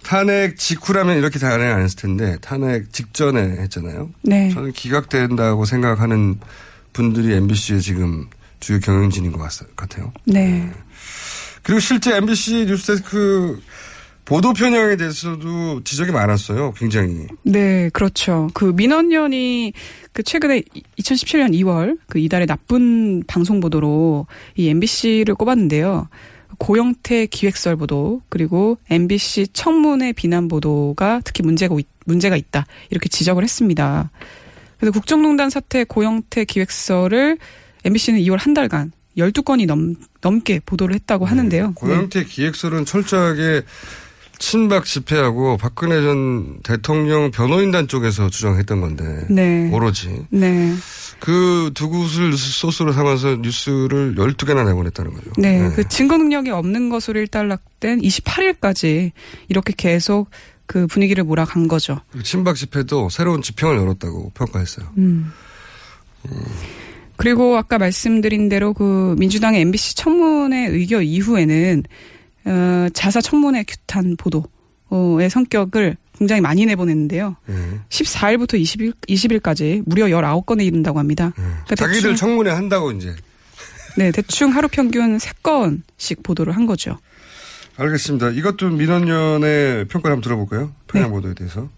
[0.03, 4.11] 탄핵 직후라면 이렇게 단행 안 했을 텐데 탄핵 직전에 했잖아요.
[4.23, 4.51] 네.
[4.51, 6.39] 저는 기각된다고 생각하는
[6.93, 8.29] 분들이 MBC의 지금
[8.61, 10.13] 주요 경영진인 것 같- 같아요.
[10.25, 10.71] 네.
[11.63, 13.61] 그리고 실제 MBC 뉴스데스크
[14.31, 16.73] 보도 편향에 대해서도 지적이 많았어요.
[16.77, 17.27] 굉장히.
[17.43, 18.49] 네, 그렇죠.
[18.55, 19.73] 그 민원연이
[20.13, 20.63] 그 최근에
[21.01, 26.09] 2017년 2월 그 이달에 나쁜 방송 보도로 이 MBC를 꼽았는데요.
[26.59, 33.43] 고영태 기획설 보도 그리고 MBC 청문회 비난 보도가 특히 문제가 있- 문제가 있다 이렇게 지적을
[33.43, 34.13] 했습니다.
[34.79, 37.37] 그래서 국정농단 사태 고영태 기획설을
[37.85, 41.67] MBC는 2월 한 달간 12건이 넘, 넘게 보도를 했다고 하는데요.
[41.67, 41.73] 네.
[41.75, 43.63] 고영태 기획설은 철저하게
[44.41, 49.71] 친박 집회하고 박근혜 전 대통령 변호인단 쪽에서 주장했던 건데 네.
[49.73, 50.75] 오로지 네.
[51.21, 55.31] 그 두 곳을 소스로 삼아서 뉴스를 12개나 내보냈다는 거죠.
[55.39, 59.13] 네, 그 증거 능력이 없는 것으로 일단락된 28일까지
[59.49, 60.29] 이렇게 계속
[60.67, 62.01] 그 분위기를 몰아간 거죠.
[62.11, 64.89] 그리고 친박 집회도 새로운 지평을 열었다고 평가했어요.
[64.99, 65.33] 음.
[67.17, 71.85] 그리고 아까 말씀드린 대로 그 민주당의 MBC 청문회 의결 이후에는
[72.45, 77.37] 어, 자사 청문회 규탄 보도의 성격을 굉장히 많이 내보냈는데요.
[77.47, 77.55] 네.
[77.89, 81.33] 14일부터 20일, 20일까지 무려 19건에 이른다고 합니다.
[81.35, 83.15] 그러니까 자기들 대충, 청문회 한다고 이제
[83.97, 86.99] 네, 대충 하루 평균 3건씩 보도를 한 거죠.
[87.77, 88.31] 알겠습니다.
[88.31, 90.73] 이것도 민원연의 평가를 한번 들어볼까요?
[90.87, 91.69] 평양 보도에 대해서.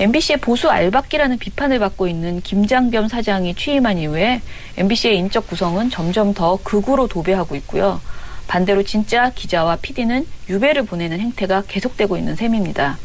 [0.00, 4.42] MBC의 보수 알박기라는 비판을 받고 있는 김장겸 사장이 취임한 이후에
[4.76, 8.00] MBC의 인적 구성은 점점 더 극우로 도배하고 있고요.
[8.48, 12.98] 반대로 진짜 기자와 PD는 유배를 보내는 행태가 계속되고 있는 셈입니다.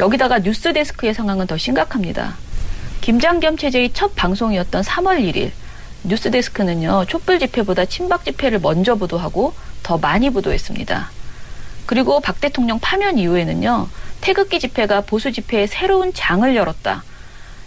[0.00, 2.36] 여기다가 뉴스데스크의 상황은 더 심각합니다.
[3.00, 5.50] 김장겸 체제의 첫 방송이었던 3월 1일
[6.04, 11.10] 뉴스데스크는요 촛불 집회보다 친박 집회를 먼저 보도하고 더 많이 보도했습니다.
[11.84, 13.88] 그리고 박 대통령 파면 이후에는요
[14.20, 17.02] 태극기 집회가 보수 집회에 새로운 장을 열었다.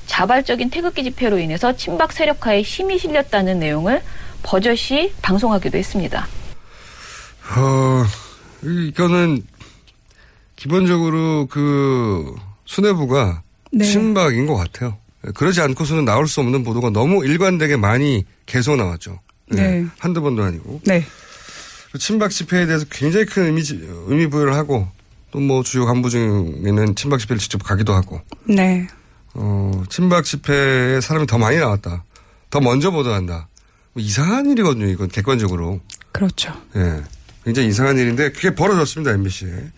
[0.08, 4.02] 자발적인 태극기 집회로 인해서 친박 세력화에 힘이 실렸다는 내용을
[4.44, 6.28] 버젓이 방송하기도 했습니다.
[7.58, 8.06] 어,
[8.64, 9.44] 이거는
[10.56, 12.36] 기본적으로 그
[12.66, 13.86] 수뇌부가 네.
[13.86, 14.98] 친박인 것 같아요.
[15.36, 19.20] 그러지 않고서는 나올 수 없는 보도가 너무 일관되게 많이 계속 나왔죠.
[19.52, 19.86] 네.
[19.98, 20.82] 한두 번도 아니고.
[20.86, 21.06] 네.
[21.98, 23.62] 친박 집회에 대해서 굉장히 큰 의미,
[24.08, 24.88] 의미 부여를 하고
[25.32, 28.88] 또 뭐 주요 간부 중에는 친박 집회를 직접 가기도 하고 네.
[29.36, 32.04] 어, 친박 집회에 사람이 더 많이 나왔다.
[32.50, 33.48] 더 먼저 보도한다.
[33.94, 34.88] 뭐 이상한 일이거든요.
[34.88, 35.80] 이건 객관적으로.
[36.12, 36.52] 그렇죠.
[36.76, 37.02] 예.
[37.44, 39.12] 굉장히 이상한 일인데 그게 벌어졌습니다.
[39.12, 39.72] MBC에.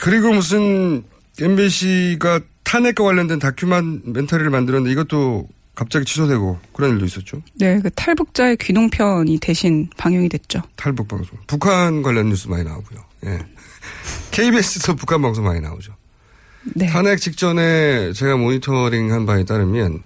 [0.00, 1.04] 그리고 무슨
[1.40, 7.42] MBC가 탄핵과 관련된 다큐멘터리를 만들었는데 이것도 갑자기 취소되고 그런 일도 있었죠.
[7.54, 10.62] 네, 그 탈북자의 귀농편이 대신 방영이 됐죠.
[10.76, 11.38] 탈북 방송.
[11.46, 13.04] 북한 관련 뉴스 많이 나오고요.
[13.26, 13.38] 예.
[14.30, 15.94] KBS도 북한 방송 많이 나오죠.
[16.74, 16.86] 네.
[16.86, 20.02] 탄핵 직전에 제가 모니터링 한 바에 따르면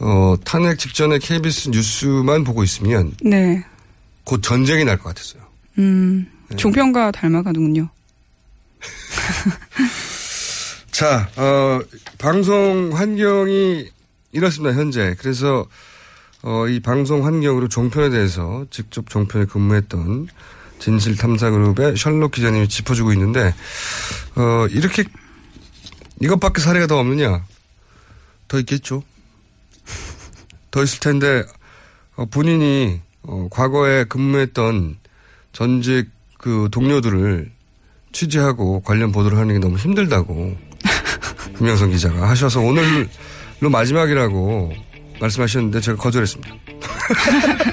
[0.00, 3.64] 어, 탄핵 직전에 KBS 뉴스만 보고 있으면 네.
[4.24, 5.42] 곧 전쟁이 날 것 같았어요.
[5.78, 6.56] 음, 네.
[6.56, 7.88] 종편과 닮아가는군요.
[10.90, 11.80] 자, 어,
[12.18, 13.88] 방송 환경이
[14.32, 15.14] 이렇습니다, 현재.
[15.18, 15.66] 그래서,
[16.42, 20.28] 어, 이 방송 환경으로 종편에 대해서 직접 종편에 근무했던
[20.78, 23.54] 진실탐사그룹의 셜록 기자님이 짚어주고 있는데,
[24.36, 25.04] 어, 이렇게,
[26.20, 27.44] 이것밖에 사례가 더 없느냐?
[28.48, 29.02] 더 있겠죠.
[30.70, 31.44] 더 있을 텐데,
[32.16, 34.96] 어, 본인이, 어, 과거에 근무했던
[35.52, 36.08] 전직
[36.38, 37.50] 그 동료들을
[38.12, 40.56] 취재하고 관련 보도를 하는 게 너무 힘들다고
[41.56, 43.06] 김영선 기자가 하셔서 오늘로
[43.70, 44.72] 마지막이라고
[45.20, 46.54] 말씀하셨는데 제가 거절했습니다.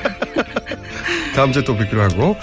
[1.36, 2.36] 다음 주에 또 뵙기로 하고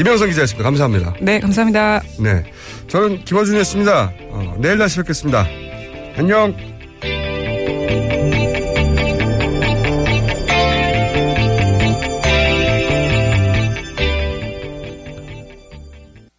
[0.00, 0.64] 이명선 기자였습니다.
[0.64, 1.14] 감사합니다.
[1.20, 2.00] 네, 감사합니다.
[2.20, 2.44] 네,
[2.86, 4.12] 저는 김어준이었습니다.
[4.30, 5.46] 어, 내일 다시 뵙겠습니다.
[6.16, 6.77] 안녕.